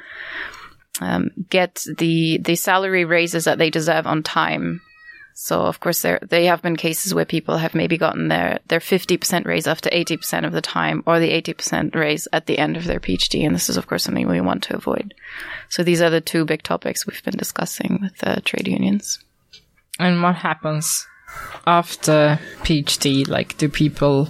um, 1.00 1.30
get 1.48 1.84
the, 1.96 2.38
the 2.38 2.56
salary 2.56 3.04
raises 3.04 3.44
that 3.44 3.58
they 3.58 3.70
deserve 3.70 4.06
on 4.06 4.22
time. 4.22 4.80
So 5.34 5.62
of 5.62 5.80
course 5.80 6.02
there 6.02 6.18
they 6.22 6.46
have 6.46 6.62
been 6.62 6.76
cases 6.76 7.12
where 7.12 7.24
people 7.24 7.58
have 7.58 7.74
maybe 7.74 7.98
gotten 7.98 8.28
their 8.28 8.60
their 8.68 8.80
50% 8.80 9.44
raise 9.44 9.66
after 9.66 9.90
80% 9.90 10.46
of 10.46 10.52
the 10.52 10.60
time 10.60 11.02
or 11.06 11.18
the 11.18 11.30
80% 11.42 11.94
raise 11.94 12.28
at 12.32 12.46
the 12.46 12.58
end 12.58 12.76
of 12.76 12.84
their 12.84 13.00
PhD 13.00 13.44
and 13.44 13.54
this 13.54 13.68
is 13.68 13.76
of 13.76 13.86
course 13.86 14.04
something 14.04 14.28
we 14.28 14.40
want 14.40 14.62
to 14.64 14.76
avoid. 14.76 15.12
So 15.68 15.82
these 15.82 16.00
are 16.00 16.10
the 16.10 16.20
two 16.20 16.44
big 16.44 16.62
topics 16.62 17.06
we've 17.06 17.24
been 17.24 17.36
discussing 17.36 17.98
with 18.00 18.16
the 18.18 18.40
trade 18.42 18.68
unions. 18.68 19.18
And 19.98 20.22
what 20.22 20.36
happens 20.36 21.06
after 21.66 22.38
PhD? 22.62 23.28
Like, 23.28 23.56
do 23.58 23.68
people 23.68 24.28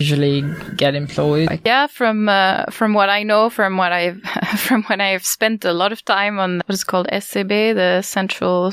usually 0.00 0.42
get 0.76 0.94
employed? 0.94 1.60
Yeah, 1.64 1.86
from 1.86 2.28
uh, 2.28 2.64
from 2.70 2.94
what 2.94 3.08
I 3.10 3.22
know, 3.22 3.50
from 3.50 3.76
what 3.76 3.92
I've 3.92 4.20
from 4.56 4.82
when 4.84 5.00
I've 5.00 5.24
spent 5.24 5.64
a 5.64 5.72
lot 5.72 5.92
of 5.92 6.04
time 6.04 6.38
on 6.38 6.62
what 6.66 6.74
is 6.74 6.84
called 6.84 7.06
SCB, 7.12 7.74
the 7.74 8.02
Central 8.02 8.72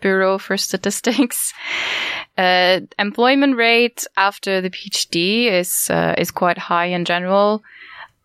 Bureau 0.00 0.38
for 0.38 0.56
Statistics, 0.56 1.52
uh, 2.38 2.80
employment 2.98 3.56
rate 3.56 4.06
after 4.16 4.60
the 4.60 4.70
PhD 4.70 5.50
is 5.50 5.90
uh, 5.90 6.14
is 6.16 6.30
quite 6.30 6.58
high 6.58 6.86
in 6.86 7.04
general. 7.04 7.62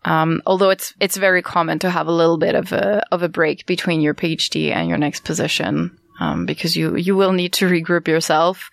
Um, 0.06 0.42
although 0.46 0.70
it's 0.70 0.94
it's 1.00 1.16
very 1.16 1.42
common 1.42 1.78
to 1.80 1.90
have 1.90 2.06
a 2.06 2.12
little 2.12 2.38
bit 2.38 2.54
of 2.54 2.72
a 2.72 3.02
of 3.10 3.22
a 3.22 3.28
break 3.28 3.66
between 3.66 4.00
your 4.00 4.14
PhD 4.14 4.70
and 4.72 4.88
your 4.88 4.98
next 4.98 5.24
position. 5.24 5.98
Um, 6.20 6.46
because 6.46 6.76
you 6.76 6.96
you 6.96 7.16
will 7.16 7.32
need 7.32 7.54
to 7.54 7.66
regroup 7.68 8.06
yourself, 8.06 8.70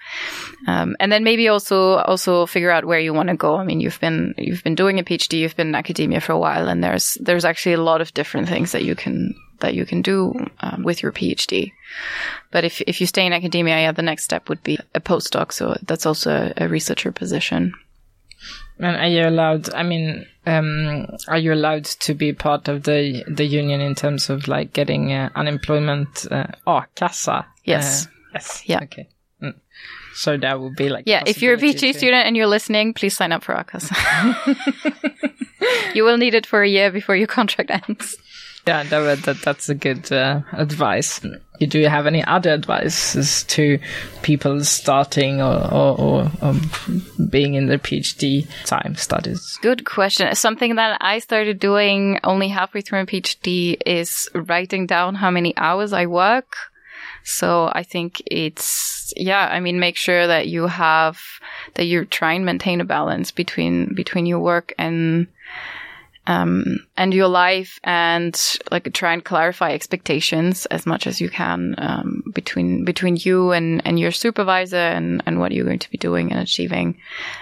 um, 0.68 0.96
and 1.00 1.12
then 1.12 1.24
maybe 1.24 1.48
also 1.48 1.96
also 1.98 2.46
figure 2.46 2.70
out 2.70 2.86
where 2.86 3.00
you 3.00 3.14
want 3.14 3.30
to 3.30 3.36
go. 3.36 3.56
I 3.56 3.64
mean, 3.64 3.80
you've 3.80 4.00
been 4.00 4.36
you've 4.38 4.64
been 4.64 4.76
doing 4.76 5.00
a 5.00 5.04
PhD, 5.04 5.40
you've 5.40 5.56
been 5.56 5.70
in 5.70 5.76
academia 5.76 6.22
for 6.22 6.34
a 6.34 6.40
while, 6.40 6.68
and 6.68 6.84
there's 6.84 7.18
there's 7.20 7.46
actually 7.46 7.74
a 7.74 7.82
lot 7.82 8.02
of 8.02 8.14
different 8.14 8.48
things 8.48 8.74
that 8.74 8.84
you 8.84 8.96
can 8.96 9.34
that 9.62 9.74
you 9.74 9.86
can 9.86 10.02
do 10.02 10.34
um, 10.60 10.84
with 10.84 11.02
your 11.02 11.12
PhD. 11.12 11.72
But 12.52 12.64
if 12.64 12.82
if 12.82 13.02
you 13.02 13.08
stay 13.08 13.26
in 13.26 13.34
academia, 13.34 13.80
yeah, 13.80 13.92
the 13.92 14.02
next 14.02 14.24
step 14.24 14.50
would 14.50 14.62
be 14.62 14.78
a 14.94 15.00
postdoc. 15.00 15.54
So 15.54 15.78
that's 15.84 16.06
also 16.06 16.52
a 16.58 16.68
researcher 16.68 17.12
position. 17.12 17.74
And 18.80 18.98
are 18.98 19.08
you 19.08 19.28
allowed? 19.28 19.72
I 19.74 19.84
mean, 19.84 20.26
um, 20.48 21.06
are 21.28 21.38
you 21.38 21.54
allowed 21.54 21.86
to 21.86 22.14
be 22.16 22.34
part 22.34 22.68
of 22.68 22.84
the 22.84 23.24
the 23.28 23.46
union 23.46 23.80
in 23.82 23.94
terms 23.96 24.30
of 24.30 24.48
like 24.48 24.74
getting 24.74 25.14
uh, 25.14 25.30
unemployment 25.36 26.26
uh, 26.32 26.48
a-kassa? 26.66 27.46
Yes. 27.64 28.08
Uh, 28.08 28.10
yes. 28.34 28.64
Yeah. 28.66 28.80
Okay. 28.84 29.08
Mm. 29.42 29.54
So 30.16 30.38
that 30.38 30.60
would 30.60 30.76
be 30.76 30.90
like 30.90 31.04
Yeah, 31.06 31.24
if 31.28 31.42
you're 31.42 31.54
a 31.54 31.58
PhD 31.58 31.80
to- 31.80 31.94
student 31.94 32.26
and 32.26 32.36
you're 32.36 32.48
listening, 32.48 32.94
please 32.94 33.16
sign 33.16 33.32
up 33.32 33.44
for 33.44 33.54
a-kassa. 33.54 33.96
you 35.96 36.04
will 36.04 36.18
need 36.18 36.34
it 36.34 36.46
for 36.46 36.64
a 36.64 36.68
year 36.68 36.92
before 36.92 37.16
your 37.16 37.28
contract 37.28 37.70
ends. 37.70 38.18
Yeah, 38.68 38.84
that, 38.84 39.24
that 39.24 39.42
that's 39.42 39.70
a 39.70 39.76
good 39.76 40.12
uh, 40.12 40.42
advice. 40.54 41.20
Do 41.60 41.80
you 41.80 41.90
have 41.90 42.08
any 42.08 42.24
other 42.24 42.52
advices 42.52 43.44
to 43.46 43.80
people 44.22 44.64
starting 44.64 45.42
or, 45.42 45.74
or, 45.74 46.00
or 46.00 46.32
um, 46.42 46.70
being 47.30 47.56
in 47.56 47.68
their 47.68 47.80
PhD 47.80 48.48
time 48.66 48.96
studies? 48.96 49.58
Good 49.62 49.86
question. 49.86 50.34
Something 50.36 50.76
that 50.76 50.98
I 51.02 51.20
started 51.20 51.60
doing 51.60 52.20
only 52.24 52.50
halfway 52.50 52.82
through 52.82 53.00
my 53.00 53.06
PhD 53.06 53.78
is 53.86 54.30
writing 54.34 54.86
down 54.86 55.16
how 55.16 55.32
many 55.32 55.56
hours 55.58 55.94
I 55.94 56.06
work. 56.06 56.56
So 57.24 57.72
I 57.74 57.84
think 57.84 58.22
it's 58.26 59.14
yeah, 59.16 59.48
I 59.52 59.60
mean 59.60 59.80
make 59.80 59.98
sure 59.98 60.28
that 60.28 60.48
you 60.48 60.68
have 60.68 61.20
that 61.76 61.86
you 61.86 62.06
try 62.06 62.34
and 62.34 62.46
maintain 62.46 62.82
a 62.82 62.86
balance 62.86 63.32
between 63.32 63.94
between 63.94 64.26
your 64.26 64.40
work 64.40 64.74
and 64.78 65.28
um 66.28 66.78
and 66.98 67.14
your 67.14 67.28
life 67.28 67.80
and 67.84 68.58
like 68.70 68.92
try 68.94 69.12
and 69.12 69.26
clarify 69.26 69.72
expectations 69.72 70.68
as 70.68 70.86
much 70.86 71.08
as 71.08 71.20
you 71.20 71.30
can 71.30 71.74
um 71.80 72.22
between 72.34 72.86
between 72.86 73.16
you 73.16 73.52
and 73.52 73.82
and 73.86 74.00
your 74.00 74.12
supervisor 74.12 74.78
and 74.78 75.24
and 75.26 75.40
what 75.40 75.52
you're 75.52 75.66
going 75.66 75.80
to 75.80 75.90
be 75.92 75.98
doing 75.98 76.32
and 76.32 76.40
achieving. 76.40 76.98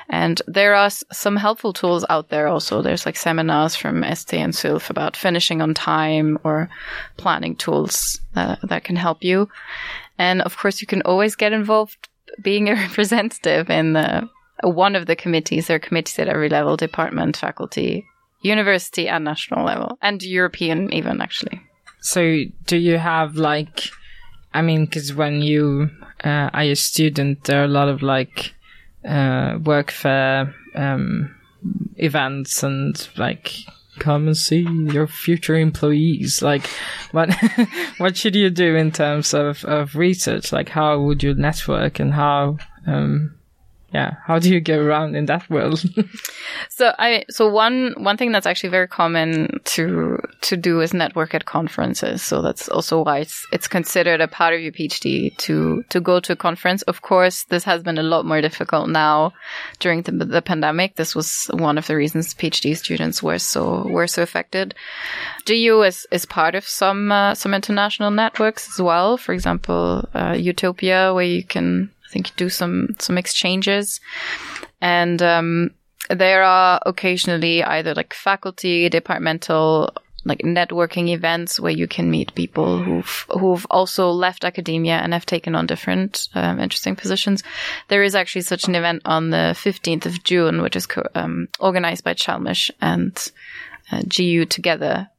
And 0.10 0.42
there 0.48 0.76
are 0.76 0.86
s- 0.86 1.04
some 1.12 1.36
helpful 1.36 1.74
tools 1.74 2.06
out 2.10 2.30
there 2.30 2.48
also. 2.48 2.82
There's 2.82 3.06
like 3.06 3.18
seminars 3.18 3.76
from 3.76 4.04
ST 4.16 4.40
and 4.40 4.56
SULF 4.56 4.90
about 4.90 5.18
finishing 5.18 5.62
on 5.62 5.74
time 5.74 6.38
or 6.44 6.70
planning 7.18 7.56
tools 7.56 8.20
that, 8.34 8.60
that 8.64 8.84
can 8.84 8.96
help 8.96 9.24
you. 9.24 9.50
And 10.18 10.42
of 10.42 10.58
course, 10.58 10.82
you 10.82 10.88
can 10.88 11.02
always 11.04 11.36
get 11.36 11.54
involved 11.54 12.10
being 12.42 12.70
a 12.70 12.76
representative 12.86 13.70
in 13.70 13.94
the, 13.94 14.30
one 14.64 14.96
of 14.96 15.06
the 15.06 15.16
committees. 15.16 15.68
There 15.68 15.76
are 15.76 15.80
committees 15.80 16.20
at 16.20 16.28
every 16.28 16.50
level, 16.50 16.76
department, 16.78 17.38
faculty, 17.38 18.06
university, 18.42 19.08
and 19.08 19.26
national 19.26 19.66
level, 19.66 19.98
and 20.02 20.22
European 20.22 20.94
even, 20.94 21.22
actually. 21.22 21.62
So, 22.02 22.44
do 22.66 22.78
you 22.78 22.98
have 22.98 23.36
like, 23.36 23.90
I 24.54 24.62
mean, 24.62 24.86
because 24.86 25.14
when 25.14 25.42
you 25.42 25.90
uh, 26.24 26.50
are 26.54 26.62
a 26.62 26.76
student, 26.76 27.44
there 27.44 27.62
are 27.62 27.66
a 27.66 27.68
lot 27.68 27.90
of 27.90 28.02
like 28.02 28.54
uh, 29.06 29.58
work 29.64 29.92
fair 29.92 30.54
um, 30.76 31.36
events 31.98 32.64
and 32.64 33.08
like 33.18 33.54
come 34.00 34.28
and 34.28 34.38
see 34.38 34.62
your 34.62 35.08
future 35.08 35.56
employees. 35.56 36.42
Like, 36.42 36.68
what 37.12 37.34
what 37.98 38.18
should 38.18 38.36
you 38.36 38.50
do 38.50 38.76
in 38.76 38.92
terms 38.92 39.34
of 39.34 39.64
of 39.66 39.96
research? 39.96 40.52
Like, 40.52 40.70
how 40.70 41.00
would 41.02 41.22
you 41.22 41.34
network 41.34 42.00
and 42.00 42.14
how 42.14 42.58
um, 42.88 43.36
yeah, 43.92 44.16
how 44.26 44.38
do 44.38 44.50
you 44.54 44.60
get 44.60 44.80
around 44.80 45.16
in 45.16 45.26
that 45.26 45.50
world? 45.50 45.84
So 46.70 46.94
I 46.98 47.26
so 47.30 47.50
one 47.50 47.94
one 47.98 48.16
thing 48.16 48.32
that's 48.32 48.46
actually 48.46 48.70
very 48.70 48.88
common 48.88 49.60
to 49.66 50.18
to 50.42 50.58
do 50.58 50.80
is 50.80 50.94
network 50.94 51.34
at 51.34 51.46
conferences. 51.46 52.24
So 52.24 52.42
that's 52.42 52.70
also 52.70 53.04
why 53.04 53.20
it's 53.20 53.46
it's 53.52 53.68
considered 53.68 54.22
a 54.22 54.28
part 54.28 54.54
of 54.54 54.62
your 54.62 54.72
PhD 54.72 55.36
to 55.38 55.84
to 55.90 56.00
go 56.00 56.20
to 56.22 56.34
a 56.34 56.36
conference. 56.38 56.82
Of 56.84 57.02
course, 57.02 57.44
this 57.46 57.66
has 57.66 57.84
been 57.84 57.98
a 57.98 58.04
lot 58.04 58.26
more 58.26 58.42
difficult 58.42 58.90
now 58.90 59.34
during 59.80 60.04
the, 60.04 60.12
the 60.12 60.42
pandemic. 60.42 60.96
This 60.96 61.16
was 61.16 61.50
one 61.52 61.78
of 61.78 61.88
the 61.88 61.98
reasons 61.98 62.34
PhD 62.34 62.78
students 62.78 63.22
were 63.22 63.40
so 63.40 63.86
were 63.90 64.08
so 64.08 64.22
affected. 64.22 64.74
GU 65.46 65.82
is 65.84 66.08
is 66.12 66.26
part 66.26 66.56
of 66.56 66.66
some 66.66 67.12
uh, 67.12 67.36
some 67.36 67.54
international 67.54 68.12
networks 68.12 68.70
as 68.70 68.82
well. 68.82 69.18
For 69.18 69.34
example, 69.34 70.08
uh, 70.14 70.34
EUTOPIA, 70.34 71.14
where 71.14 71.26
you 71.26 71.44
can 71.44 71.92
I 72.10 72.12
think 72.12 72.36
do 72.36 72.50
some 72.50 72.96
some 72.98 73.18
exchanges, 73.18 74.02
and 74.82 75.22
um, 75.22 75.72
there 76.10 76.44
are 76.44 76.82
occasionally 76.86 77.64
either 77.64 77.94
like 77.94 78.14
faculty, 78.14 78.90
departmental, 78.90 79.94
like 80.26 80.40
networking 80.40 81.10
events 81.10 81.60
where 81.60 81.72
you 81.72 81.88
can 81.88 82.10
meet 82.10 82.34
people 82.34 82.82
who've 82.82 83.26
who've 83.30 83.66
also 83.70 84.10
left 84.10 84.44
academia 84.44 84.96
and 84.96 85.14
have 85.14 85.26
taken 85.26 85.54
on 85.54 85.68
different 85.68 86.30
um, 86.34 86.60
interesting 86.60 86.96
positions. 86.96 87.44
There 87.90 88.02
is 88.02 88.16
actually 88.16 88.42
such 88.42 88.68
an 88.68 88.74
event 88.74 89.04
on 89.06 89.30
the 89.30 89.56
15th 89.56 90.08
of 90.08 90.24
June, 90.24 90.64
which 90.64 90.76
is 90.76 90.88
um, 91.14 91.48
organized 91.60 92.04
by 92.04 92.16
Chalmers 92.16 92.72
and 92.82 93.32
uh, 93.92 94.02
GU 94.02 94.46
together. 94.46 95.10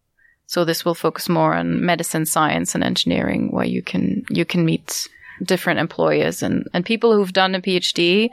So 0.47 0.65
this 0.65 0.85
will 0.85 0.97
focus 0.97 1.29
more 1.29 1.55
on 1.55 1.87
medicine, 1.87 2.27
science, 2.27 2.75
and 2.75 2.83
engineering, 2.83 3.53
where 3.53 3.65
you 3.65 3.83
can 3.83 4.25
you 4.29 4.45
can 4.45 4.65
meet 4.65 5.07
different 5.43 5.81
employers 5.81 6.43
and, 6.43 6.69
and 6.73 6.85
people 6.85 7.15
who've 7.15 7.33
done 7.33 7.55
a 7.55 7.61
PhD 7.61 8.31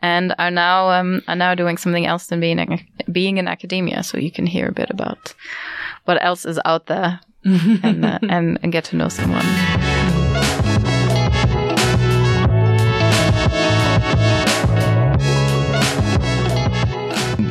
and 0.00 0.34
are 0.38 0.50
now 0.50 0.90
um, 0.90 1.22
are 1.28 1.36
now 1.36 1.54
doing 1.54 1.76
something 1.76 2.06
else 2.06 2.26
than 2.26 2.40
being 2.40 2.58
in, 2.58 2.86
being 3.10 3.38
in 3.38 3.48
academia. 3.48 4.02
So 4.02 4.18
you 4.18 4.30
can 4.30 4.46
hear 4.46 4.68
a 4.68 4.72
bit 4.72 4.90
about 4.90 5.34
what 6.04 6.22
else 6.22 6.44
is 6.44 6.60
out 6.64 6.86
there 6.86 7.20
and, 7.44 8.04
uh, 8.04 8.18
and 8.28 8.58
and 8.62 8.72
get 8.72 8.84
to 8.84 8.96
know 8.96 9.08
someone. 9.08 9.44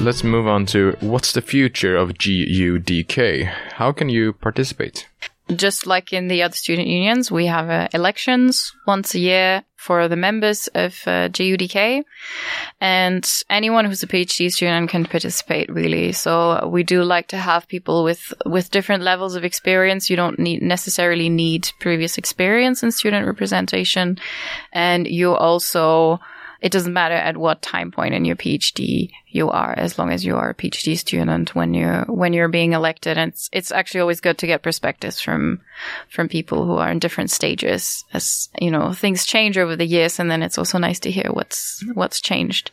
Let's 0.03 0.21
move 0.21 0.47
on 0.47 0.65
to 0.67 0.97
what's 0.99 1.31
the 1.31 1.41
future 1.41 1.95
of 1.95 2.15
GUDK? 2.15 3.45
How 3.75 3.93
can 3.93 4.09
you 4.09 4.33
participate? 4.33 5.07
Just 5.55 5.85
like 5.85 6.13
in 6.13 6.27
the 6.27 6.43
other 6.43 6.55
student 6.55 6.87
unions, 6.87 7.31
we 7.31 7.45
have 7.47 7.69
uh, 7.69 7.87
elections 7.93 8.71
once 8.87 9.13
a 9.13 9.19
year 9.19 9.63
for 9.75 10.07
the 10.07 10.15
members 10.15 10.67
of 10.75 10.93
uh, 11.05 11.27
GUDK, 11.27 12.03
and 12.79 13.29
anyone 13.49 13.83
who's 13.83 14.01
a 14.01 14.07
PhD 14.07 14.49
student 14.49 14.89
can 14.89 15.05
participate. 15.05 15.69
Really, 15.69 16.13
so 16.13 16.69
we 16.71 16.83
do 16.83 17.03
like 17.03 17.27
to 17.27 17.37
have 17.37 17.67
people 17.67 18.03
with 18.05 18.33
with 18.45 18.71
different 18.71 19.03
levels 19.03 19.35
of 19.35 19.43
experience. 19.43 20.09
You 20.09 20.15
don't 20.15 20.39
need 20.39 20.61
necessarily 20.61 21.27
need 21.27 21.69
previous 21.81 22.17
experience 22.17 22.81
in 22.81 22.91
student 22.93 23.27
representation, 23.27 24.17
and 24.71 25.05
you 25.05 25.35
also 25.35 26.21
it 26.63 26.71
doesn't 26.71 26.93
matter 26.93 27.13
at 27.13 27.35
what 27.35 27.61
time 27.61 27.91
point 27.91 28.13
in 28.13 28.23
your 28.23 28.37
PhD 28.37 29.11
you 29.27 29.49
are, 29.49 29.73
as 29.77 29.99
long 29.99 30.11
as 30.11 30.23
you 30.23 30.37
are 30.37 30.51
a 30.51 30.55
PhD 30.55 30.97
student 30.97 31.53
when 31.53 31.73
you're 31.73 32.05
when 32.05 32.31
you're 32.31 32.47
being 32.47 32.71
elected. 32.71 33.17
And 33.17 33.33
it's 33.33 33.49
it's 33.51 33.71
actually 33.73 33.99
always 33.99 34.21
good 34.21 34.37
to 34.37 34.47
get 34.47 34.63
perspectives 34.63 35.19
from 35.19 35.59
from 36.09 36.29
people 36.29 36.65
who 36.65 36.77
are 36.77 36.89
in 36.89 36.99
different 36.99 37.31
stages, 37.31 38.05
as 38.13 38.47
you 38.61 38.71
know 38.71 38.93
things 38.93 39.25
change 39.25 39.57
over 39.57 39.75
the 39.75 39.85
years, 39.85 40.19
and 40.19 40.31
then 40.31 40.41
it's 40.41 40.57
also 40.57 40.77
nice 40.77 41.01
to 41.01 41.11
hear 41.11 41.29
what's 41.33 41.83
what's 41.95 42.21
changed. 42.21 42.71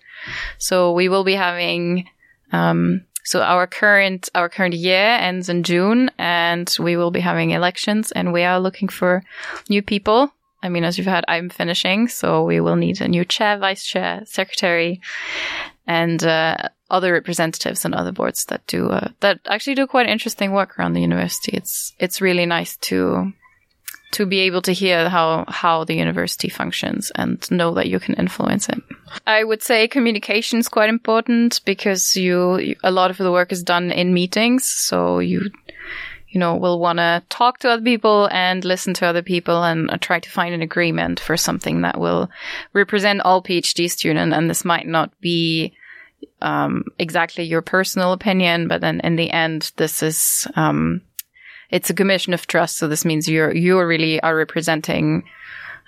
So 0.59 0.93
we 0.93 1.09
will 1.09 1.25
be 1.25 1.35
having. 1.35 2.09
Um, 2.53 3.07
so 3.25 3.43
our 3.43 3.67
current 3.67 4.29
our 4.37 4.49
current 4.49 4.75
year 4.75 5.19
ends 5.21 5.49
in 5.49 5.65
June, 5.65 6.13
and 6.17 6.73
we 6.79 6.97
will 6.97 7.11
be 7.11 7.21
having 7.21 7.51
elections, 7.51 8.13
and 8.13 8.33
we 8.33 8.45
are 8.45 8.61
looking 8.61 8.89
for 8.89 9.25
new 9.69 9.83
people 9.83 10.33
I 10.63 10.69
mean, 10.69 10.85
as 10.85 10.99
you've 10.99 11.07
had, 11.07 11.25
I'm 11.27 11.49
finishing, 11.49 12.09
so 12.09 12.45
we 12.45 12.61
will 12.61 12.77
need 12.77 13.01
a 13.01 13.09
new 13.09 13.25
chair, 13.25 13.59
vice 13.59 13.85
chair, 13.85 14.23
secretary, 14.27 15.01
and 15.87 16.23
uh, 16.23 16.57
other 16.91 17.13
representatives 17.13 17.85
and 17.85 17.95
other 17.95 18.13
boards 18.13 18.45
that 18.47 18.67
do 18.67 18.91
uh, 18.91 19.09
that 19.21 19.41
actually 19.47 19.75
do 19.75 19.87
quite 19.87 20.09
interesting 20.09 20.53
work 20.53 20.79
around 20.79 20.93
the 20.93 21.01
university. 21.01 21.57
It's 21.57 21.95
it's 21.99 22.21
really 22.21 22.47
nice 22.47 22.77
to 22.89 23.33
to 24.13 24.27
be 24.27 24.41
able 24.41 24.63
to 24.63 24.73
hear 24.73 25.09
how 25.09 25.45
how 25.49 25.85
the 25.85 25.95
university 25.95 26.49
functions 26.49 27.13
and 27.15 27.49
know 27.51 27.75
that 27.75 27.89
you 27.89 28.01
can 28.01 28.15
influence 28.15 28.69
it. 28.69 28.83
I 29.27 29.45
would 29.45 29.63
say 29.63 29.89
communication 29.89 30.59
is 30.59 30.69
quite 30.69 30.89
important 30.89 31.61
because 31.65 32.17
you 32.17 32.75
a 32.83 32.91
lot 32.91 33.11
of 33.11 33.19
the 33.19 33.33
work 33.33 33.53
is 33.53 33.63
done 33.63 33.91
in 33.91 34.13
meetings, 34.13 34.65
so 34.65 35.21
you 35.21 35.51
you 36.31 36.39
know 36.39 36.57
will 36.57 36.79
want 36.79 36.99
to 36.99 37.23
talk 37.29 37.59
to 37.59 37.71
other 37.71 37.83
people 37.83 38.29
and 38.31 38.65
listen 38.65 38.95
to 38.95 39.07
other 39.07 39.23
people 39.23 39.63
and 39.63 39.91
uh, 39.91 39.99
try 39.99 40.21
to 40.21 40.31
find 40.31 40.55
an 40.55 40.63
agreement 40.63 41.21
for 41.21 41.37
something 41.37 41.83
that 41.83 41.99
will 41.99 42.31
represent 42.73 43.21
all 43.21 43.43
PhD 43.43 43.91
students. 43.91 44.35
And 44.35 44.49
this 44.49 44.65
might 44.65 44.87
not 44.87 45.13
be 45.21 45.75
um, 46.41 46.85
exactly 46.99 47.45
your 47.45 47.63
personal 47.63 48.13
opinion, 48.13 48.69
but 48.69 48.81
then 48.81 49.01
in 49.01 49.17
the 49.17 49.31
end, 49.31 49.73
this 49.77 50.03
is 50.03 50.47
um, 50.55 51.03
it's 51.71 51.91
a 51.91 51.95
commission 51.95 52.33
of 52.33 52.47
trust. 52.47 52.79
So 52.79 52.89
this 52.89 53.05
means 53.05 53.29
you're 53.29 53.55
you 53.55 53.81
really 53.81 54.21
are 54.21 54.37
representing 54.37 55.25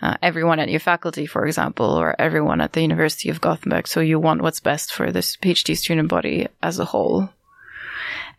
uh, 0.03 0.17
everyone 0.21 0.59
at 0.59 0.69
your 0.69 0.81
faculty, 0.81 1.27
for 1.27 1.47
example, 1.47 1.87
or 1.87 2.21
everyone 2.21 2.61
at 2.61 2.73
the 2.73 2.83
University 2.83 3.29
of 3.29 3.41
Gothenburg. 3.41 3.87
So 3.87 4.01
you 4.01 4.19
want 4.19 4.43
what's 4.43 4.61
best 4.61 4.93
for 4.93 5.13
this 5.13 5.37
PhD 5.37 5.77
student 5.77 6.09
body 6.09 6.49
as 6.61 6.81
a 6.81 6.85
whole. 6.85 7.29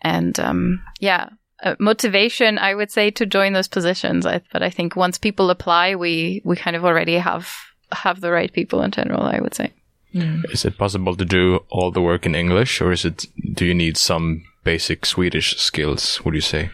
And 0.01 0.37
um, 0.41 0.83
yeah, 0.99 1.29
uh, 1.63 1.75
motivation, 1.79 2.57
I 2.57 2.75
would 2.75 2.91
say, 2.91 3.09
to 3.11 3.25
join 3.25 3.53
those 3.53 3.67
positions. 3.67 4.25
I, 4.25 4.41
but 4.51 4.61
I 4.61 4.69
think 4.69 4.95
once 4.95 5.17
people 5.17 5.49
apply, 5.49 5.95
we 5.95 6.41
we 6.43 6.55
kind 6.55 6.75
of 6.75 6.85
already 6.85 7.17
have 7.17 7.51
have 7.91 8.21
the 8.21 8.31
right 8.31 8.51
people 8.51 8.81
in 8.81 8.91
general. 8.91 9.23
I 9.23 9.39
would 9.39 9.55
say. 9.55 9.71
Mm. 10.13 10.43
Is 10.51 10.63
it 10.63 10.77
possible 10.77 11.15
to 11.15 11.25
do 11.25 11.65
all 11.69 11.89
the 11.91 12.01
work 12.01 12.25
in 12.25 12.35
English, 12.35 12.81
or 12.81 12.91
is 12.91 13.05
it? 13.05 13.25
Do 13.53 13.65
you 13.65 13.73
need 13.73 13.97
some 13.97 14.43
basic 14.63 15.05
Swedish 15.05 15.57
skills? 15.57 16.23
Would 16.23 16.35
you 16.35 16.41
say? 16.41 16.69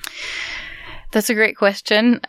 That's 1.11 1.29
a 1.29 1.35
great 1.35 1.55
question. 1.55 2.21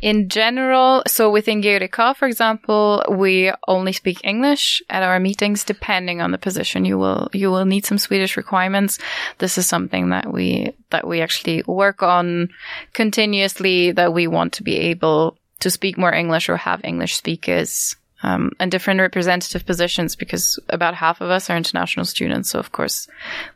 In 0.00 0.28
general, 0.28 1.02
so 1.06 1.30
within 1.30 1.60
GUDK, 1.60 2.16
for 2.16 2.28
example, 2.28 3.04
we 3.10 3.52
only 3.66 3.92
speak 3.92 4.20
English 4.22 4.80
at 4.88 5.02
our 5.02 5.18
meetings. 5.18 5.64
Depending 5.64 6.20
on 6.20 6.30
the 6.30 6.38
position, 6.38 6.84
you 6.84 6.98
will 6.98 7.28
you 7.32 7.50
will 7.50 7.64
need 7.64 7.84
some 7.84 7.98
Swedish 7.98 8.36
requirements. 8.36 8.98
This 9.38 9.58
is 9.58 9.66
something 9.66 10.10
that 10.10 10.32
we 10.32 10.72
that 10.90 11.06
we 11.06 11.20
actually 11.20 11.64
work 11.66 12.02
on 12.02 12.50
continuously. 12.92 13.92
That 13.92 14.12
we 14.12 14.28
want 14.28 14.52
to 14.54 14.62
be 14.62 14.76
able 14.76 15.36
to 15.60 15.70
speak 15.70 15.98
more 15.98 16.12
English 16.12 16.48
or 16.48 16.56
have 16.56 16.84
English 16.84 17.16
speakers 17.16 17.96
um, 18.22 18.52
and 18.60 18.70
different 18.70 19.00
representative 19.00 19.66
positions 19.66 20.14
because 20.14 20.58
about 20.68 20.94
half 20.94 21.20
of 21.20 21.30
us 21.30 21.50
are 21.50 21.56
international 21.56 22.04
students. 22.04 22.50
So 22.50 22.58
of 22.58 22.70
course, 22.70 23.08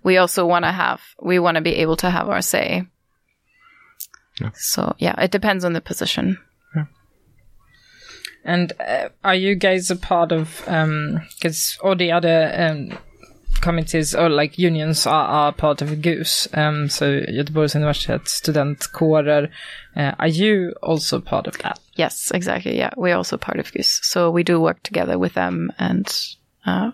we 0.02 0.16
also 0.16 0.46
want 0.46 0.64
to 0.64 0.72
have 0.72 1.00
we 1.20 1.38
want 1.38 1.57
to 1.57 1.61
be 1.61 1.76
able 1.76 1.96
to 1.96 2.11
have 2.11 2.28
our 2.28 2.42
say 2.42 2.87
yeah. 4.40 4.51
So 4.55 4.95
yeah, 4.99 5.21
it 5.21 5.31
depends 5.31 5.64
on 5.64 5.73
the 5.73 5.81
position. 5.81 6.38
Yeah. 6.75 6.85
And 8.45 8.73
uh, 8.81 9.09
are 9.23 9.35
you 9.35 9.55
guys 9.55 9.90
a 9.90 9.97
part 9.97 10.33
of? 10.33 10.59
Because 10.64 11.79
um, 11.81 11.88
all 11.88 11.97
the 11.97 12.12
other 12.12 12.53
um, 12.57 12.99
committees 13.62 14.14
or 14.14 14.29
like 14.29 14.59
unions 14.59 15.07
are, 15.07 15.27
are 15.27 15.53
part 15.53 15.81
of 15.83 16.03
GUS. 16.03 16.49
Um, 16.53 16.88
so 16.88 17.07
Göteborgs 17.07 17.75
universitet 17.75 18.29
studentkårer. 18.29 19.51
Uh, 19.97 20.12
are 20.18 20.29
you 20.29 20.75
also 20.83 21.21
part 21.21 21.47
of 21.47 21.57
that? 21.59 21.79
Yes, 21.95 22.31
exactly. 22.33 22.77
Yeah, 22.77 22.90
we're 22.97 23.16
also 23.16 23.38
part 23.38 23.59
of 23.59 23.73
GUS. 23.73 24.01
So 24.03 24.31
we 24.31 24.42
do 24.42 24.61
work 24.61 24.83
together 24.83 25.18
with 25.18 25.35
them 25.35 25.73
and 25.79 26.07
uh, 26.66 26.90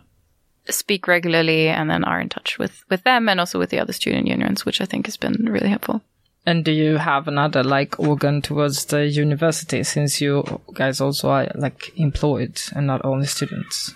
speak 0.68 1.08
regularly, 1.08 1.68
and 1.68 1.90
then 1.90 2.04
are 2.04 2.20
in 2.20 2.28
touch 2.28 2.58
with 2.58 2.84
with 2.90 3.02
them 3.02 3.28
and 3.28 3.40
also 3.40 3.58
with 3.58 3.70
the 3.70 3.80
other 3.80 3.92
student 3.92 4.26
unions, 4.26 4.64
which 4.64 4.80
I 4.80 4.84
think 4.84 5.06
has 5.06 5.16
been 5.16 5.46
really 5.48 5.70
helpful. 5.70 6.02
And 6.48 6.64
do 6.64 6.72
you 6.72 6.96
have 6.96 7.28
another 7.28 7.62
like 7.62 8.00
organ 8.00 8.40
towards 8.40 8.86
the 8.86 9.06
university 9.06 9.82
since 9.82 10.18
you 10.18 10.62
guys 10.72 10.98
also 10.98 11.28
are 11.28 11.48
like 11.54 11.92
employed 11.98 12.58
and 12.74 12.86
not 12.86 13.04
only 13.04 13.26
students? 13.26 13.92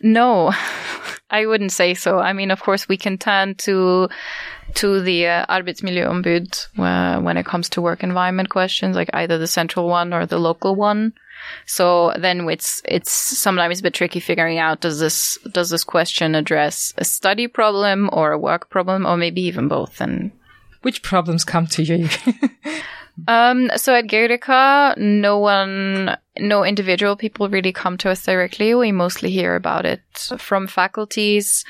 No, 0.00 0.50
I 1.30 1.44
wouldn't 1.44 1.72
say 1.72 1.92
so. 1.92 2.18
I 2.18 2.32
mean, 2.32 2.50
of 2.50 2.62
course, 2.62 2.88
we 2.88 2.96
can 2.96 3.18
turn 3.18 3.54
to 3.66 4.08
to 4.76 5.02
the 5.02 5.26
uh, 5.26 5.46
Arbetsmiljöombud 5.54 6.68
uh, 6.78 7.20
when 7.20 7.36
it 7.36 7.44
comes 7.44 7.68
to 7.68 7.82
work 7.82 8.02
environment 8.02 8.48
questions, 8.48 8.96
like 8.96 9.10
either 9.12 9.36
the 9.36 9.46
central 9.46 9.88
one 9.88 10.14
or 10.14 10.24
the 10.24 10.38
local 10.38 10.74
one. 10.74 11.12
So 11.66 12.14
then 12.18 12.48
it's 12.48 12.80
it's 12.86 13.12
sometimes 13.12 13.80
a 13.80 13.82
bit 13.82 13.92
tricky 13.92 14.20
figuring 14.20 14.58
out 14.58 14.80
does 14.80 15.00
this 15.00 15.36
does 15.52 15.68
this 15.68 15.84
question 15.84 16.34
address 16.34 16.94
a 16.96 17.04
study 17.04 17.46
problem 17.46 18.08
or 18.10 18.32
a 18.32 18.38
work 18.38 18.70
problem 18.70 19.04
or 19.04 19.18
maybe 19.18 19.42
even 19.42 19.68
both 19.68 20.00
and 20.00 20.32
which 20.82 21.02
problems 21.02 21.44
come 21.44 21.66
to 21.68 21.82
you? 21.82 22.08
um, 23.28 23.70
so 23.76 23.94
at 23.94 24.06
GUDK, 24.06 24.98
no 24.98 25.38
one, 25.38 26.16
no 26.38 26.64
individual 26.64 27.16
people 27.16 27.48
really 27.48 27.72
come 27.72 27.96
to 27.98 28.10
us 28.10 28.24
directly. 28.24 28.74
We 28.74 28.92
mostly 28.92 29.30
hear 29.30 29.54
about 29.54 29.86
it 29.86 30.02
from 30.38 30.66
faculties. 30.66 31.64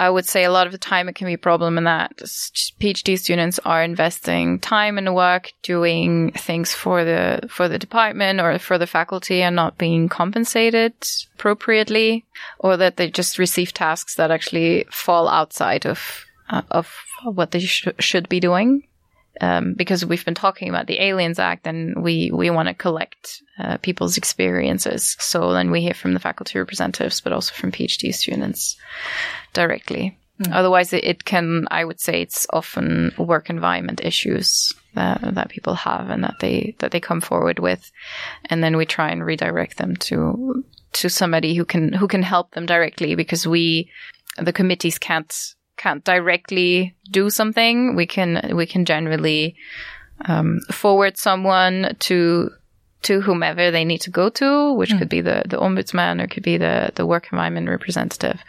I 0.00 0.10
would 0.10 0.26
say 0.26 0.44
a 0.44 0.52
lot 0.52 0.66
of 0.66 0.72
the 0.72 0.78
time 0.78 1.08
it 1.08 1.14
can 1.14 1.26
be 1.26 1.34
a 1.34 1.38
problem 1.38 1.78
in 1.78 1.84
that 1.84 2.16
PhD 2.16 3.18
students 3.18 3.58
are 3.64 3.82
investing 3.82 4.60
time 4.60 4.98
and 4.98 5.14
work 5.14 5.52
doing 5.62 6.32
things 6.32 6.72
for 6.72 7.04
the, 7.04 7.48
for 7.48 7.68
the 7.68 7.78
department 7.78 8.40
or 8.40 8.58
for 8.58 8.78
the 8.78 8.86
faculty 8.86 9.42
and 9.42 9.56
not 9.56 9.78
being 9.78 10.08
compensated 10.08 10.94
appropriately 11.34 12.24
or 12.58 12.76
that 12.76 12.96
they 12.96 13.10
just 13.10 13.38
receive 13.38 13.74
tasks 13.74 14.14
that 14.14 14.30
actually 14.30 14.86
fall 14.90 15.28
outside 15.28 15.86
of 15.86 16.24
uh, 16.48 16.62
of 16.70 16.94
what 17.24 17.50
they 17.50 17.60
sh- 17.60 17.88
should 17.98 18.28
be 18.28 18.40
doing. 18.40 18.84
Um, 19.40 19.74
because 19.74 20.04
we've 20.04 20.24
been 20.24 20.34
talking 20.34 20.68
about 20.68 20.88
the 20.88 21.00
Aliens 21.00 21.38
Act 21.38 21.68
and 21.68 22.02
we, 22.02 22.32
we 22.32 22.50
want 22.50 22.66
to 22.66 22.74
collect 22.74 23.40
uh, 23.56 23.76
people's 23.76 24.16
experiences. 24.16 25.16
So 25.20 25.52
then 25.52 25.70
we 25.70 25.80
hear 25.80 25.94
from 25.94 26.12
the 26.12 26.18
faculty 26.18 26.58
representatives, 26.58 27.20
but 27.20 27.32
also 27.32 27.54
from 27.54 27.70
PhD 27.70 28.12
students 28.12 28.76
directly. 29.52 30.18
Mm. 30.42 30.52
Otherwise, 30.52 30.92
it, 30.92 31.04
it, 31.04 31.24
can, 31.24 31.68
I 31.70 31.84
would 31.84 32.00
say 32.00 32.22
it's 32.22 32.48
often 32.50 33.12
work 33.16 33.48
environment 33.48 34.00
issues 34.02 34.74
that, 34.94 35.20
that 35.34 35.50
people 35.50 35.74
have 35.74 36.10
and 36.10 36.24
that 36.24 36.36
they, 36.40 36.74
that 36.80 36.90
they 36.90 37.00
come 37.00 37.20
forward 37.20 37.60
with. 37.60 37.92
And 38.46 38.62
then 38.64 38.76
we 38.76 38.86
try 38.86 39.10
and 39.10 39.24
redirect 39.24 39.76
them 39.78 39.94
to, 39.96 40.64
to 40.94 41.08
somebody 41.08 41.54
who 41.54 41.64
can, 41.64 41.92
who 41.92 42.08
can 42.08 42.22
help 42.22 42.52
them 42.52 42.66
directly 42.66 43.14
because 43.14 43.46
we, 43.46 43.90
the 44.36 44.52
committees 44.52 44.98
can't 44.98 45.54
can't 45.78 46.04
directly 46.04 46.94
do 47.10 47.30
something, 47.30 47.96
we 47.96 48.06
can 48.06 48.52
we 48.54 48.66
can 48.66 48.84
generally 48.84 49.56
um, 50.26 50.60
forward 50.70 51.16
someone 51.16 51.96
to 52.00 52.50
to 53.02 53.20
whomever 53.20 53.70
they 53.70 53.84
need 53.84 54.00
to 54.00 54.10
go 54.10 54.28
to, 54.28 54.72
which 54.74 54.90
mm. 54.90 54.98
could 54.98 55.08
be 55.08 55.20
the, 55.20 55.42
the 55.46 55.56
ombudsman 55.56 56.20
or 56.20 56.26
could 56.26 56.42
be 56.42 56.56
the, 56.56 56.90
the 56.96 57.06
work 57.06 57.28
environment 57.32 57.68
representative. 57.68 58.40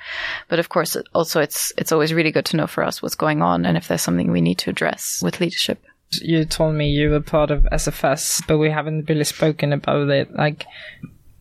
But 0.47 0.59
of 0.59 0.69
course, 0.69 0.97
also 1.13 1.39
it's, 1.39 1.71
it's 1.77 1.91
always 1.91 2.13
really 2.13 2.31
good 2.31 2.45
to 2.45 2.57
know 2.57 2.65
for 2.65 2.83
us 2.83 3.01
what's 3.01 3.15
going 3.15 3.43
on 3.43 3.65
and 3.65 3.77
if 3.77 3.87
there's 3.87 4.01
something 4.01 4.31
we 4.31 4.41
need 4.41 4.57
to 4.59 4.71
address 4.71 5.21
with 5.21 5.39
leadership. 5.39 5.83
You 6.13 6.45
told 6.45 6.73
me 6.73 6.89
you 6.89 7.11
were 7.11 7.19
part 7.19 7.51
of 7.51 7.61
SFS, 7.71 8.41
but 8.47 8.57
we 8.57 8.71
haven't 8.71 9.07
really 9.07 9.23
spoken 9.23 9.71
about 9.71 10.09
it. 10.09 10.33
Like, 10.35 10.65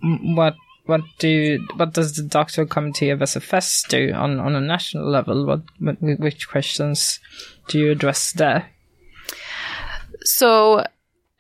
what 0.03 0.55
what 0.89 1.03
do 1.19 1.63
what 1.77 1.93
does 1.93 2.17
the 2.17 2.23
doctoral 2.23 2.67
committee 2.67 3.11
of 3.11 3.21
SFS 3.21 3.87
do 3.89 4.11
on 4.15 4.41
on 4.41 4.55
a 4.55 4.61
national 4.61 5.07
level? 5.07 5.45
What 5.45 5.61
which 6.01 6.49
questions 6.49 7.21
do 7.69 7.79
you 7.79 7.91
address 7.91 8.33
there? 8.33 8.71
So 10.23 10.83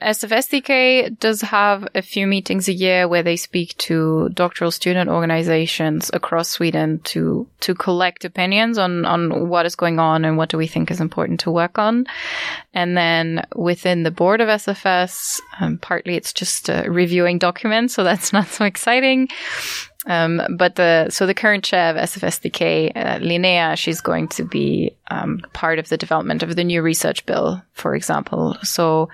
SFSDK 0.00 1.18
does 1.18 1.40
have 1.40 1.88
a 1.94 2.02
few 2.02 2.28
meetings 2.28 2.68
a 2.68 2.72
year 2.72 3.08
where 3.08 3.24
they 3.24 3.36
speak 3.36 3.76
to 3.78 4.28
doctoral 4.28 4.70
student 4.70 5.10
organizations 5.10 6.08
across 6.12 6.50
Sweden 6.50 7.00
to 7.00 7.48
to 7.60 7.74
collect 7.74 8.24
opinions 8.24 8.78
on 8.78 9.04
on 9.04 9.48
what 9.48 9.66
is 9.66 9.74
going 9.74 9.98
on 9.98 10.24
and 10.24 10.36
what 10.36 10.50
do 10.50 10.56
we 10.56 10.68
think 10.68 10.92
is 10.92 11.00
important 11.00 11.40
to 11.40 11.50
work 11.50 11.78
on. 11.78 12.06
And 12.72 12.96
then 12.96 13.44
within 13.56 14.04
the 14.04 14.12
board 14.12 14.40
of 14.40 14.48
SFS, 14.48 15.40
um, 15.58 15.78
partly 15.78 16.14
it's 16.14 16.32
just 16.32 16.70
uh, 16.70 16.84
reviewing 16.86 17.38
documents, 17.38 17.94
so 17.94 18.04
that's 18.04 18.32
not 18.38 18.46
so 18.46 18.64
exciting. 18.64 19.28
Um, 20.08 20.40
but 20.56 20.76
the 20.76 21.10
so 21.10 21.26
the 21.26 21.34
current 21.34 21.64
chair 21.64 21.90
of 21.90 21.96
SFSDK, 21.96 22.92
uh, 22.96 23.18
Linnea, 23.18 23.76
she's 23.76 24.00
going 24.00 24.28
to 24.28 24.42
be 24.42 24.96
um, 25.10 25.42
part 25.52 25.78
of 25.78 25.90
the 25.90 25.98
development 25.98 26.42
of 26.42 26.56
the 26.56 26.64
new 26.64 26.80
research 26.80 27.26
bill, 27.26 27.62
for 27.74 27.94
example. 27.94 28.56
So 28.62 29.10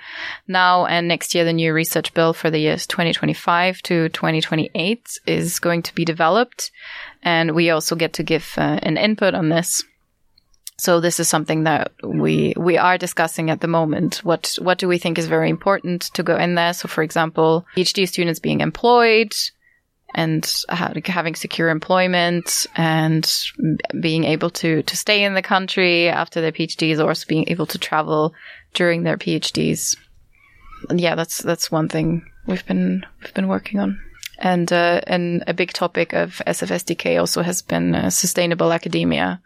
now 0.47 0.87
and 0.87 1.09
next 1.09 1.35
year, 1.35 1.45
the 1.45 1.53
new 1.53 1.73
research 1.75 2.15
bill 2.15 2.33
for 2.33 2.49
the 2.49 2.61
years 2.61 2.87
2025 2.87 3.83
to 3.83 4.09
2028 4.09 5.19
is 5.27 5.59
going 5.59 5.83
to 5.83 5.95
be 5.97 6.05
developed, 6.05 6.71
and 7.25 7.57
we 7.57 7.71
also 7.71 7.97
get 7.97 8.13
to 8.15 8.23
give 8.23 8.55
uh, 8.57 8.79
an 8.83 8.97
input 8.97 9.35
on 9.35 9.49
this. 9.49 9.83
So 10.79 11.01
this 11.01 11.19
is 11.19 11.29
something 11.29 11.65
that 11.65 11.91
we 12.05 12.55
we 12.57 12.79
are 12.79 12.99
discussing 12.99 13.51
at 13.51 13.61
the 13.61 13.69
moment. 13.69 14.19
What 14.19 14.57
what 14.61 14.79
do 14.79 14.87
we 14.87 14.99
think 14.99 15.19
is 15.19 15.27
very 15.27 15.51
important 15.51 16.03
to 16.15 16.23
go 16.23 16.37
in 16.37 16.55
there? 16.55 16.73
So, 16.73 16.87
for 16.87 17.03
example, 17.03 17.67
PhD 17.77 18.07
students 18.07 18.39
being 18.39 18.61
employed 18.61 19.33
and 20.15 20.65
having 20.69 21.35
secure 21.35 21.69
employment 21.69 22.67
and 22.77 23.43
being 24.01 24.25
able 24.25 24.51
to 24.51 24.83
to 24.83 24.97
stay 24.97 25.25
in 25.25 25.35
the 25.35 25.43
country 25.43 26.09
after 26.09 26.41
their 26.41 26.53
PhDs, 26.53 26.99
or 26.99 27.09
also 27.09 27.27
being 27.27 27.49
able 27.49 27.67
to 27.67 27.79
travel 27.79 28.33
during 28.75 29.03
their 29.03 29.17
PhDs. 29.17 29.97
Yeah, 30.95 31.15
that's 31.15 31.39
that's 31.39 31.71
one 31.71 31.89
thing 31.89 32.31
we've 32.47 32.67
been 32.67 33.05
we've 33.23 33.35
been 33.35 33.49
working 33.49 33.81
on. 33.81 34.01
And 34.39 34.73
uh, 34.73 35.01
and 35.07 35.43
a 35.47 35.55
big 35.55 35.73
topic 35.73 36.13
of 36.13 36.43
SFSDK 36.47 37.19
also 37.19 37.43
has 37.43 37.63
been 37.63 37.95
uh, 37.95 38.11
sustainable 38.11 38.73
academia. 38.73 39.41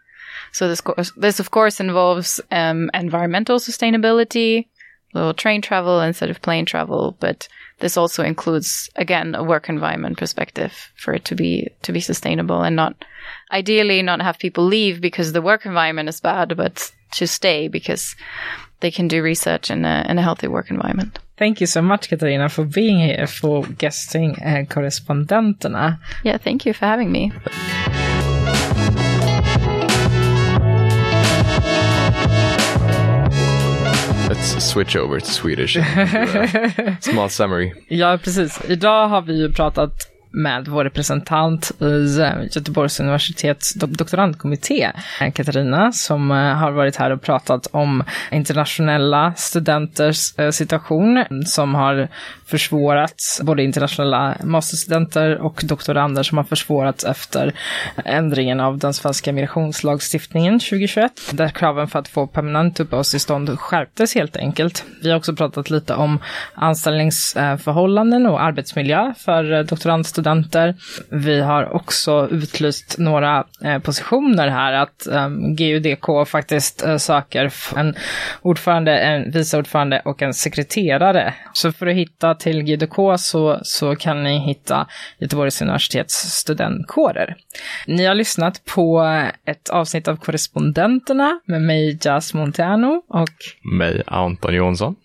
So 0.51 0.67
this 0.67 0.81
this 1.15 1.39
of 1.39 1.51
course 1.51 1.79
involves 1.79 2.41
um, 2.51 2.89
environmental 2.93 3.59
sustainability, 3.59 4.67
little 5.13 5.33
train 5.33 5.61
travel 5.61 6.01
instead 6.01 6.29
of 6.29 6.41
plane 6.41 6.65
travel, 6.65 7.15
but 7.19 7.47
this 7.79 7.97
also 7.97 8.23
includes 8.23 8.89
again 8.95 9.35
a 9.35 9.43
work 9.43 9.69
environment 9.69 10.17
perspective 10.17 10.91
for 10.95 11.13
it 11.13 11.25
to 11.25 11.35
be 11.35 11.67
to 11.83 11.91
be 11.91 11.99
sustainable 11.99 12.61
and 12.61 12.75
not 12.75 12.95
ideally 13.51 14.01
not 14.01 14.21
have 14.21 14.39
people 14.39 14.65
leave 14.65 15.01
because 15.01 15.31
the 15.31 15.41
work 15.41 15.65
environment 15.65 16.09
is 16.09 16.21
bad, 16.21 16.55
but 16.55 16.91
to 17.11 17.27
stay 17.27 17.67
because 17.67 18.15
they 18.81 18.91
can 18.91 19.07
do 19.07 19.21
research 19.23 19.71
in 19.71 19.85
a 19.85 20.05
in 20.09 20.17
a 20.17 20.21
healthy 20.21 20.47
work 20.47 20.69
environment. 20.69 21.19
Thank 21.37 21.61
you 21.61 21.67
so 21.67 21.81
much, 21.81 22.09
Katarina, 22.09 22.49
for 22.49 22.65
being 22.65 22.99
here 22.99 23.25
for 23.25 23.63
guesting 23.63 24.35
uh, 24.41 24.65
Korrespondenterna. 24.67 25.97
Yeah, 26.23 26.37
thank 26.37 26.65
you 26.65 26.73
for 26.73 26.85
having 26.85 27.11
me. 27.11 27.31
Let's 34.29 34.63
switch 34.63 34.95
over 34.95 35.19
to 35.19 35.25
Swedish. 35.25 35.73
Small 37.01 37.29
summary. 37.29 37.73
Ja, 37.87 38.17
precis. 38.23 38.59
Idag 38.67 39.07
har 39.07 39.21
vi 39.21 39.41
ju 39.41 39.53
pratat 39.53 40.07
med 40.31 40.67
vår 40.67 40.83
representant 40.83 41.71
i 41.81 42.19
eh, 42.19 42.43
Göteborgs 42.51 42.99
universitets 42.99 43.73
doktorandkommitté, 43.73 44.91
Katarina, 45.33 45.91
som 45.91 46.31
eh, 46.31 46.37
har 46.37 46.71
varit 46.71 46.95
här 46.95 47.11
och 47.11 47.21
pratat 47.21 47.67
om 47.71 48.03
internationella 48.31 49.33
studenters 49.37 50.39
eh, 50.39 50.51
situation 50.51 51.25
som 51.45 51.75
har 51.75 52.07
försvårats, 52.45 53.41
både 53.43 53.63
internationella 53.63 54.35
masterstudenter 54.43 55.37
och 55.37 55.61
doktorander 55.63 56.23
som 56.23 56.37
har 56.37 56.45
försvårats 56.45 57.03
efter 57.03 57.53
ändringen 58.05 58.59
av 58.59 58.77
den 58.77 58.93
svenska 58.93 59.33
migrationslagstiftningen 59.33 60.59
2021, 60.59 61.11
där 61.31 61.49
kraven 61.49 61.87
för 61.87 61.99
att 61.99 62.07
få 62.07 62.27
permanent 62.27 62.79
uppehållstillstånd 62.79 63.59
skärptes 63.59 64.15
helt 64.15 64.37
enkelt. 64.37 64.85
Vi 65.03 65.09
har 65.09 65.17
också 65.17 65.35
pratat 65.35 65.69
lite 65.69 65.93
om 65.93 66.19
anställningsförhållanden 66.53 68.25
och 68.25 68.41
arbetsmiljö 68.41 69.13
för 69.17 69.63
doktorandstudenter 69.63 70.18
studenter. 70.19 70.75
Vi 71.09 71.41
har 71.41 71.73
också 71.75 72.27
utlyst 72.31 72.95
några 72.97 73.43
eh, 73.63 73.79
positioner 73.79 74.47
här, 74.47 74.73
att 74.73 75.07
eh, 75.07 75.29
GUDK 75.29 76.27
faktiskt 76.27 76.83
eh, 76.83 76.97
söker 76.97 77.53
en 77.75 77.95
ordförande, 78.41 78.99
en 78.99 79.31
vice 79.31 79.57
ordförande 79.57 80.01
och 80.05 80.21
en 80.21 80.33
sekreterare. 80.33 81.33
Så 81.53 81.71
för 81.71 81.87
att 81.87 81.95
hitta 81.95 82.35
till 82.35 82.63
GUDK 82.63 82.95
så, 83.19 83.59
så 83.63 83.95
kan 83.95 84.23
ni 84.23 84.39
hitta 84.39 84.87
Göteborgs 85.19 85.61
universitets 85.61 86.15
studentkårer. 86.15 87.35
Ni 87.87 88.05
har 88.05 88.15
lyssnat 88.15 88.65
på 88.65 89.03
ett 89.45 89.69
avsnitt 89.69 90.07
av 90.07 90.15
Korrespondenterna 90.15 91.39
med 91.45 91.61
mig, 91.61 91.97
Jas 92.01 92.33
Monteano 92.33 93.03
och 93.07 93.29
mig, 93.77 94.03
Anton 94.07 94.55
Jonsson. 94.55 94.95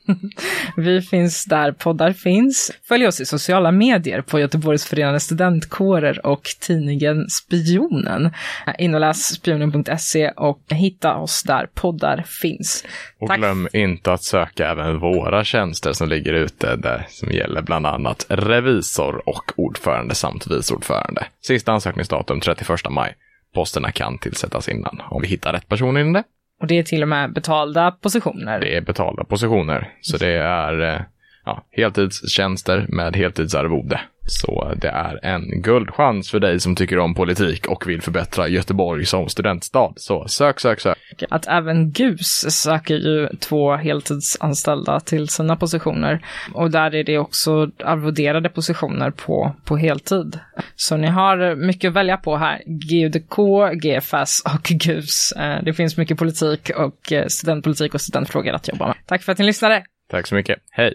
Vi 0.77 1.03
finns 1.03 1.45
där 1.45 1.73
poddar 1.73 2.13
finns. 2.13 2.73
Följ 2.89 3.07
oss 3.07 3.21
i 3.21 3.27
sociala 3.27 3.73
medier 3.73 4.23
på 4.23 4.41
Göteborgs 4.41 4.87
förenade 5.05 5.21
studentkårer 5.21 6.27
och 6.27 6.43
tidningen 6.61 7.29
Spionen. 7.29 8.31
In 8.79 8.95
och 8.95 9.01
läs 9.01 9.35
spionen.se 9.35 10.31
och 10.31 10.61
hitta 10.71 11.17
oss 11.17 11.43
där 11.43 11.69
poddar 11.75 12.25
finns. 12.27 12.85
Och 13.19 13.29
Tack. 13.29 13.39
glöm 13.39 13.69
inte 13.73 14.13
att 14.13 14.23
söka 14.23 14.71
även 14.71 14.99
våra 14.99 15.45
tjänster 15.45 15.93
som 15.93 16.09
ligger 16.09 16.33
ute 16.33 16.77
där 16.77 17.07
som 17.09 17.31
gäller 17.31 17.63
bland 17.63 17.87
annat 17.87 18.27
revisor 18.29 19.29
och 19.29 19.53
ordförande 19.57 20.15
samt 20.15 20.47
vice 20.47 20.75
ordförande. 20.75 21.27
Sista 21.41 21.73
ansökningsdatum 21.73 22.41
31 22.41 22.69
maj. 22.91 23.15
Posterna 23.55 23.93
kan 23.93 24.19
tillsättas 24.19 24.69
innan 24.69 25.03
om 25.11 25.23
vi 25.23 25.29
hittar 25.29 25.53
rätt 25.53 25.69
person 25.69 25.97
in 25.97 26.13
det. 26.13 26.23
Och 26.61 26.67
det 26.67 26.79
är 26.79 26.83
till 26.83 27.03
och 27.03 27.09
med 27.09 27.33
betalda 27.33 27.91
positioner. 27.91 28.61
Det 28.61 28.77
är 28.77 28.81
betalda 28.81 29.25
positioner. 29.25 29.93
Så 30.01 30.17
det 30.17 30.35
är 30.37 30.81
eh, 30.81 31.01
ja, 31.45 31.65
heltidstjänster 31.71 32.87
med 32.89 33.17
heltidsarvode. 33.17 34.01
Så 34.27 34.75
det 34.77 34.89
är 34.89 35.25
en 35.25 35.63
guldchans 35.63 36.31
för 36.31 36.41
dig 36.41 36.61
som 36.61 36.77
tycker 36.77 36.99
om 36.99 37.15
politik 37.15 37.67
och 37.67 37.89
vill 37.89 38.03
förbättra 38.03 38.49
Göteborg 38.49 39.07
som 39.07 39.29
studentstad. 39.29 39.93
Så 39.97 40.29
sök, 40.29 40.61
sök, 40.61 40.81
sök. 40.81 40.99
Att 41.31 41.47
även 41.47 41.91
GUS 41.91 42.47
söker 42.49 42.95
ju 42.95 43.29
två 43.41 43.77
heltidsanställda 43.77 45.01
till 45.01 45.29
sina 45.29 45.57
positioner. 45.57 46.27
Och 46.55 46.71
där 46.71 46.95
är 46.95 47.05
det 47.05 47.19
också 47.19 47.71
arvoderade 47.85 48.49
positioner 48.49 49.11
på, 49.11 49.57
på 49.65 49.77
heltid. 49.77 50.39
Så 50.77 50.97
ni 50.97 51.07
har 51.07 51.55
mycket 51.57 51.89
att 51.89 51.95
välja 51.95 52.17
på 52.17 52.37
här. 52.37 52.63
GUDK, 52.67 53.39
GFS 53.83 54.43
och 54.55 54.63
GUS. 54.63 55.33
Eh, 55.33 55.63
det 55.65 55.73
finns 55.73 55.97
mycket 55.97 56.19
politik 56.19 56.71
och 56.77 57.13
eh, 57.13 57.27
studentpolitik 57.27 57.95
och 57.95 58.01
studentfrågor 58.01 58.53
att 58.53 58.69
jobba 58.69 58.87
med. 58.87 58.97
Tack 59.07 59.23
för 59.23 59.33
att 59.33 59.39
ni 59.39 59.45
lyssnade. 59.45 59.85
Tack 60.11 60.27
så 60.27 60.35
mycket. 60.35 60.59
Hej. 60.71 60.95